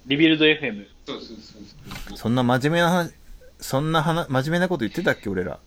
[0.08, 1.38] リビルド FM そうそうそう
[2.10, 2.18] そう。
[2.18, 3.14] そんな真面目な話、
[3.60, 5.60] そんな話、真面目なこと言ってたっけ、俺ら。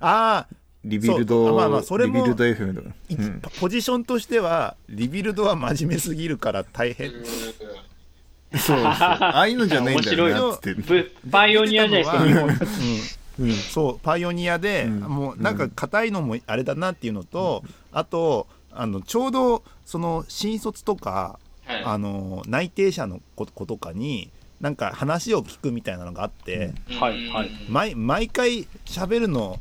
[0.00, 0.54] ああ
[0.84, 2.88] リビルそうド、まあまあそれもリビルド FM とか。
[3.10, 3.42] いうん。
[3.60, 7.10] ポジションとしてはリビルドは真面目すぎるから大変。
[7.10, 8.78] そうそう。
[8.80, 10.72] ああいうのじゃないんだよな、って。
[10.74, 15.00] ブパイオニアじゃないですかうん、そうパイオニアで、うん。
[15.00, 17.62] もうなんか硬いのもあれだなっていうのと、
[17.92, 21.38] あとあのちょうどその新卒とか、
[21.68, 21.82] はい。
[21.84, 27.50] あの内定者の子子とかになんか話を聞くみたいなのがあって、はいはい。
[27.68, 29.60] 毎毎回喋るの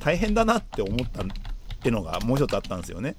[0.00, 1.26] 大変だなって思ったっ
[1.82, 3.14] てのがもう一つあったんですよね。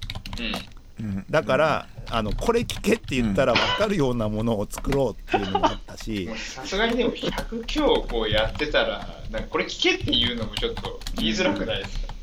[1.00, 1.24] うん。
[1.30, 12.13] だから、あのこれ聞けって言ったら分かるようなものを作ろうっていうのもあったし、 さすがにでも100今日こうやってたら、なんかこれ聞けっていうのもちょっと言いづらくないですか？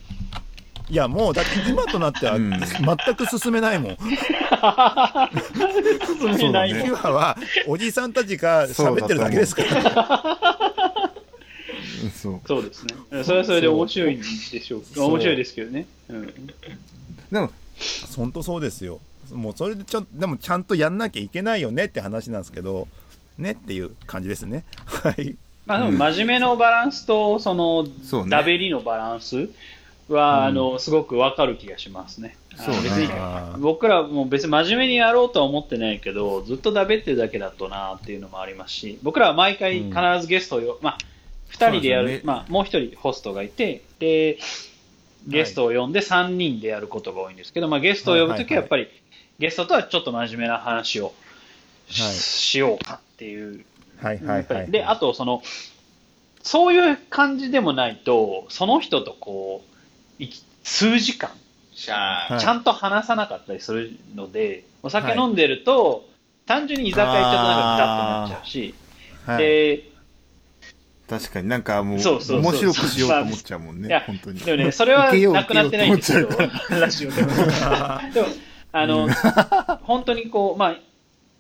[0.92, 2.52] いやもうだって今となってはうん。
[2.52, 2.60] 全
[3.16, 4.10] く進めないもん、進
[6.36, 6.78] めないそう。
[6.78, 10.38] だね9話はおじさんたちが喋ってるだけですから。
[12.04, 12.42] うんそう。
[12.48, 12.96] そうですね。
[13.24, 14.84] それはそれで面白いんでしょう。
[14.96, 15.86] 面白いですけどね。
[16.10, 16.26] うん。
[17.32, 17.52] でも、
[18.16, 19.00] 本当そうですよ。
[19.32, 22.88] もうそれでちょでもちゃんとやんなきゃいけないよねって話なんですけど
[23.38, 24.66] ねっていう感じですね。
[24.86, 25.36] はい。
[25.66, 27.88] まあでも真面目のバランスと、その、
[28.28, 29.50] ダベリのバランス
[30.14, 32.38] は、あの、すごくわかる気がしますね。
[32.56, 32.82] そうね。
[32.84, 40.98] 別に僕らも別に真面目にやろうとは思ってないけど、ずっとダベってるだけだとなっていうのもありますし、僕らは毎回必ずゲストをよ、まあ、
[41.54, 42.22] 2人でやる、ね。
[42.24, 44.40] まあ、もう1人ホストがいて、で、
[45.28, 48.88] ゲストを呼んで3人でやることが多いんですけど、まあ、ゲストを呼ぶときはやっぱり、
[49.40, 51.14] ゲストとはちょっと真面目な話を
[51.90, 52.12] し,、はい。
[52.14, 53.66] しようかっていう。
[54.02, 55.44] はいはいはいで、あと、その、
[56.44, 59.71] そういう感じでもないと、その人とこう、
[60.64, 61.32] 数時間、
[61.74, 66.08] ちゃんと話さなかったりするので、お酒飲んでると、
[66.46, 68.76] 単純に居酒屋行っちゃうとなんかダッとなっちゃうし、
[69.26, 69.38] はい。
[69.38, 69.84] で、
[71.08, 74.40] 確かになんかもう、そうそう面白くしようと思っちゃうもんね、本当に。
[74.40, 76.30] でもね、それはなくなってないんですけど
[76.70, 77.28] ラジオでも。
[78.14, 78.28] でも、
[78.72, 79.10] あの、
[79.84, 80.76] 本当にこう、まあ、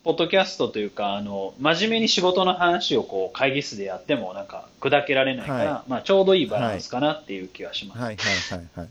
[0.03, 8.01] ポッドキャストというか、あの、真面目に仕事の話をこう、会議室でやっても、なんか、砕けられないから、はまあ、ちょうどいいバランスかなっていう気はします。
[8.01, 8.15] はい。
[8.15, 8.89] はいはいはい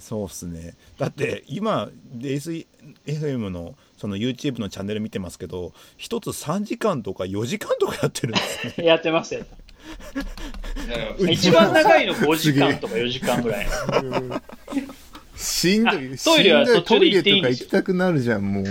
[0.00, 0.74] そうっすね。
[0.98, 1.88] だって今
[2.18, 8.84] SFM のその YouTube のチャンネル見てますけど一つ3時間とか4時間とかやってるんですね。
[8.86, 9.40] やってますよ。
[9.40, 13.66] うん一番長いの5時間とか4時間ぐらい。
[15.36, 17.66] しんどい、トイレはトイレっていいんですよ。
[17.66, 18.64] とか行きたくなるじゃん、もう。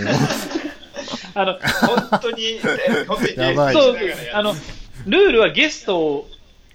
[1.37, 1.53] あの、
[2.09, 3.97] 本当に、え本当に、
[4.33, 4.55] あの、
[5.05, 6.29] ルールはゲストを、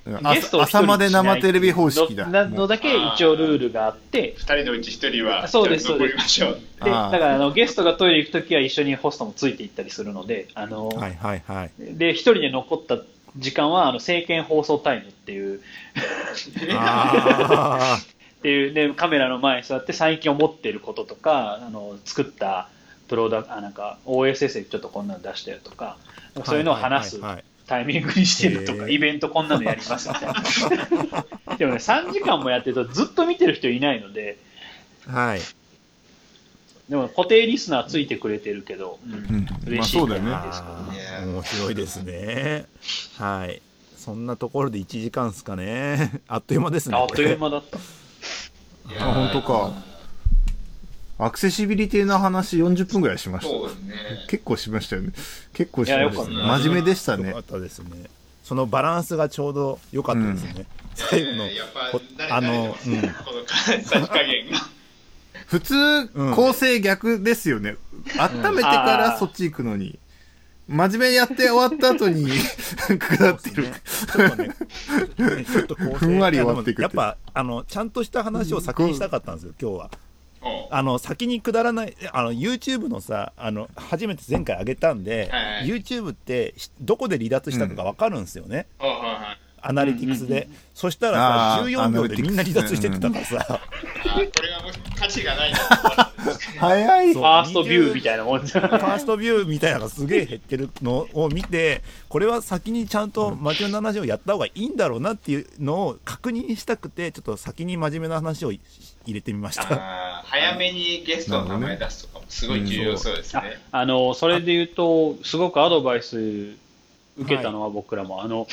[0.05, 2.27] ゲストを朝朝まで生テレビ方式だ。
[2.27, 6.61] のなのだけ一応ルールがあって、二人のうち一人は、そうです残りましょう。
[6.85, 7.13] で、あー。
[7.13, 11.71] だからあのゲストがトイレ行くときは一緒にホストもついて行ったりするので、あの、はいはいはい。
[11.79, 12.99] で、一人で残った
[13.37, 15.61] 時間は、あの、政見放送タイムっていう、
[16.71, 17.99] あ
[18.39, 22.69] っていう、で、カメラの前に座って最近思ってることとか、あの、作った
[23.09, 25.97] プロダあ、なんか、OSS でちょっとこんなの出したよとか、
[26.35, 27.21] あそういうのを話す
[27.67, 31.57] タイミングにしてるとか、イベントこんなのやりますみたいな。
[31.57, 34.39] でもね、3時間もやってるとずっと見てる人いないので、
[35.07, 35.41] はい。
[36.89, 40.31] でも固定リスナーついてくれてるけど、うん嬉しいあそうだよね。
[40.47, 41.27] ですからあね。
[41.27, 42.67] ー面白いですね。
[43.19, 43.63] はい。
[43.97, 46.21] そんなところで1時間ですかね。
[46.29, 46.97] あっという間ですね。
[46.97, 47.79] あっというこ間だった。
[49.05, 49.92] 本当か。
[51.19, 53.51] アクセシビリティの話40分ぐらいしました。
[53.51, 53.95] そうですね。
[54.29, 55.13] 結構しましたよね。
[55.53, 56.37] 結構しましたね。
[56.37, 57.39] 真面目でしたねか。
[57.41, 58.07] ったですね
[58.43, 61.45] そのバランスがちょうど良かったですね、最後の
[62.29, 64.59] あのうんこのさじ加減が。
[65.47, 67.77] 普通、うん構成逆ですよね。
[68.19, 69.99] 温めてからそっち行くのに。
[70.69, 73.65] 真面目にやって終わった後に 下ってる。
[73.65, 79.91] ちょっとね、ねちょっとこう ふんわり終わっていくってやっぱあのちゃんとした話を先にしたかったんですよ、今日は。
[80.45, 80.77] うん。
[80.77, 85.67] あの先に下らないあの YouTube のさあの初めて前回上げたんで、はいはい。
[85.67, 88.97] YouTube ってしどこで離脱したかが分かるんですよね、はいは
[89.39, 93.61] いアナリティクスで、そしたらさあー14秒でみんな離脱してってたからさ、あ
[94.15, 95.53] これはもし価値がない。
[95.53, 95.59] な
[96.59, 98.69] 早いファーストビューみたいなもんじゃん。
[98.69, 108.61] ファーストビューみたいなのがすげえ減ってるのを見てこれは先にちゃんと真面目な話をやった方がいいんだろうなっていうのを確認したくてちょっと先に真面目な話を入
[109.09, 109.65] れてみました。
[110.25, 113.61] 早めにゲストの名前出すとかもすごい重要そうですあね。
[113.71, 116.55] あの、それで言うと、すごくアドバイス
[117.19, 118.47] 受けたのは僕らも、あの、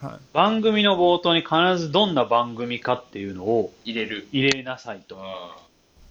[0.00, 0.18] はい。
[0.32, 4.26] 番組の冒頭に必ずどんな番組かっていうのを入れる。
[4.32, 5.18] 入れなさいと。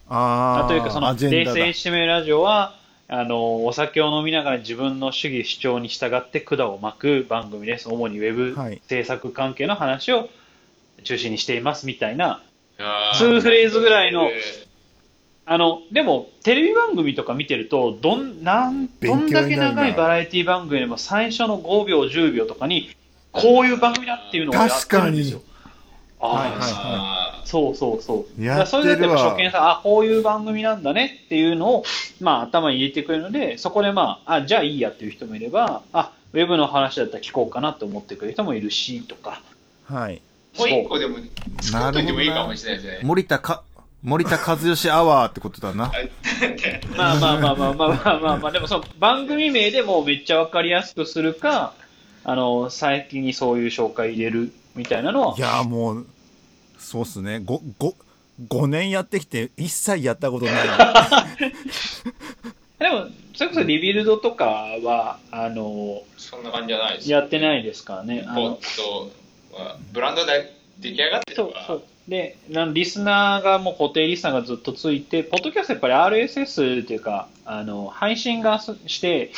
[0.10, 2.76] ああというか、その、冷静にしてみるラジオは、
[3.08, 7.90] あの、お酒を飲みながら自分の主義主張に従って管を巻く番組です。
[7.90, 8.82] 主にウェブはい。
[8.88, 10.30] 制作関係の話を
[11.04, 12.44] 中心にしていますみたいな、
[12.78, 14.42] あ2フレーズぐらいのえ
[15.52, 22.96] あの、でも、テレビ番組とか見てると、どん、なん、どんだけ長いバラエティ番組でも最初の5秒、10秒とかに、
[23.32, 25.42] こういう番組だっていうのをやってるんですよ。
[26.20, 28.44] ああ、はいはいあそうそうそう。
[28.44, 31.84] やそれだとやっぱ初見さん、あ、こういう番組なんだねっていうのを、
[32.22, 39.42] まあ頭に入れてくれるので、そこでまあ、あ、じゃあいいやっていう人もいれば、あ、ウェブの話だったら聞こうかなって思ってくれる人もいるし、とか。
[39.86, 41.18] はいーもう一個でも
[41.62, 43.08] 作っといてもいいかもしれないですね。
[43.08, 43.64] 森田か、
[44.04, 45.92] 森田和義アワーってことだな。
[46.96, 51.74] まあまあまあまあまあまあまあまあ、でもその番組名でもめっちゃわかりやすくするか、
[52.30, 56.06] あの、最近にそういう紹介入れるみたいなのは、いやーもう
[56.78, 57.96] そうっすねごご
[58.48, 60.54] 5年やってきて一切やったことない
[62.78, 64.46] でも、それこそリビルドとか
[64.84, 68.24] は、あの、そんな感じじゃないですやってないですからね。
[68.28, 69.12] あのポット
[69.58, 71.84] はブランドで出来上がってるからそうそう。
[72.08, 79.32] で、なんリスナーがもう固定リスナーがずっとついて、ポッドキャストやっぱり RSS っていうか、あの、配信がすして、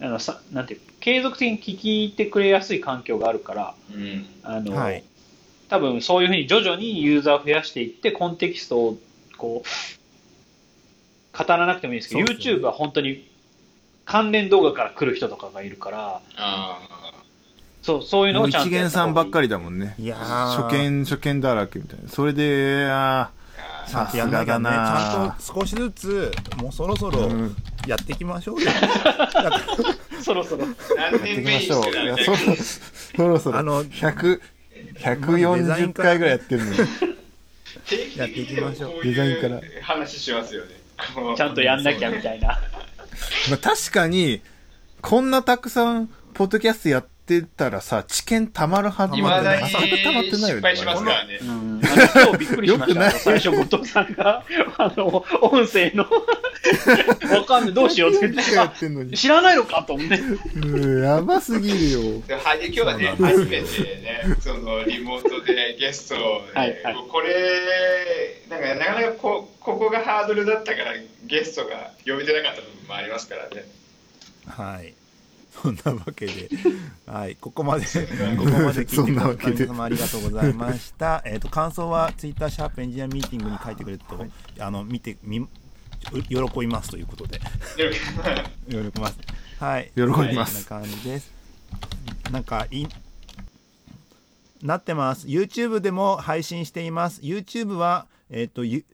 [0.00, 5.04] あのさなんていう継続的に聞いてくれやすい環境があるから、うんあの、はい
[5.70, 8.98] 多分そういうふうに徐々にユーザーを増やしていって、コンテキストを
[9.38, 13.24] こう、語らなくてもいいですけど、ね YouTube は本当に
[14.04, 16.80] 関連動画から来る人とかがいるから、あ
[17.82, 19.06] そう、そういうのをちゃんとや一元った方がいい。
[19.06, 19.94] さんばっかりだもんね。
[20.00, 22.08] いやー初見、初見だらけみたいな。
[22.08, 27.56] それで、ああーちゃんとやんなきゃねちゃんと少しずつもうそろそろうん
[27.86, 28.70] やっていきましょうよ、
[30.22, 30.66] そろそろ。
[30.96, 31.90] 何やっていき年目にましょう。
[31.90, 32.36] いや、そろ
[33.16, 34.40] そろそろ、あの100、
[34.98, 36.78] 140回ぐらいやってるのに。
[38.16, 40.72] やっていきましょうこデザインから話しますよね
[41.36, 42.48] ちゃんとやんなきゃみたいな。
[42.48, 44.42] まあ、確かに、
[45.00, 47.08] こんなたくさん、ポッドキャストやって
[47.42, 50.52] たらさ、知見たまるはずいまでまだになかなかたまってないよね。
[50.52, 51.38] 失敗しますからね。
[51.40, 52.94] うん、あの今日びっくりしました。
[52.94, 52.94] よ。
[52.94, 54.44] くない最初、後藤さんが、
[54.78, 58.28] あの、音声の、わかんない、どうしようって。
[58.28, 59.16] 言ってやってんのに。
[59.16, 60.16] 知らないのかと思って。
[60.16, 62.00] うん、やばすぎるよ。
[62.26, 66.94] では今日はね初めてねそのリモートでゲストをね、はいはい。
[67.08, 70.92] これなんかなかなかこここがハードルだったから
[71.24, 73.64] ゲストが呼べてなかった部分もありますからね。
[74.46, 74.94] はい
[75.62, 76.48] そんなわけで、
[77.06, 81.22] はい、ここまで、ここまで聞いてくださった皆様ありがとうございました。
[81.26, 84.26] えっと、感想はツイッターシャープエンジニアミーティングに書いてくれると、
[84.58, 85.46] あの、見て、み、
[86.28, 87.40] 喜びますということで、
[87.76, 87.90] で
[88.68, 89.18] 喜びます。
[89.58, 89.92] はい。
[89.94, 91.30] 喜びますこんな感じです。
[92.30, 92.86] なんか、い、
[94.62, 95.26] なってます。
[95.26, 97.20] YouTube でも配信しています。
[97.20, 98.84] YouTube は、えっ、と、ゆ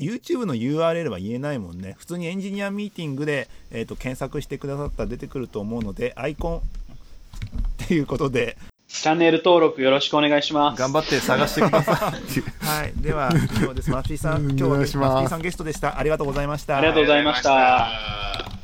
[0.00, 1.94] YouTube の URL は言えないもんね。
[1.98, 6.58] 普通にエンジニアミーティングで、えー、と検索してくださったら出てくると思うので、アイコン
[7.84, 8.56] っていうことで、
[8.88, 10.80] チャンネル登録よろしくお願いします。
[10.80, 11.96] 頑張って探してください。
[12.66, 12.92] はい。
[12.96, 13.90] では、以上です。
[13.90, 15.96] マッフィーさん、今日はマッフィーさんゲストでした。
[15.98, 16.78] ありがとうございました。
[16.78, 18.59] ありがとうございましたありがとうございました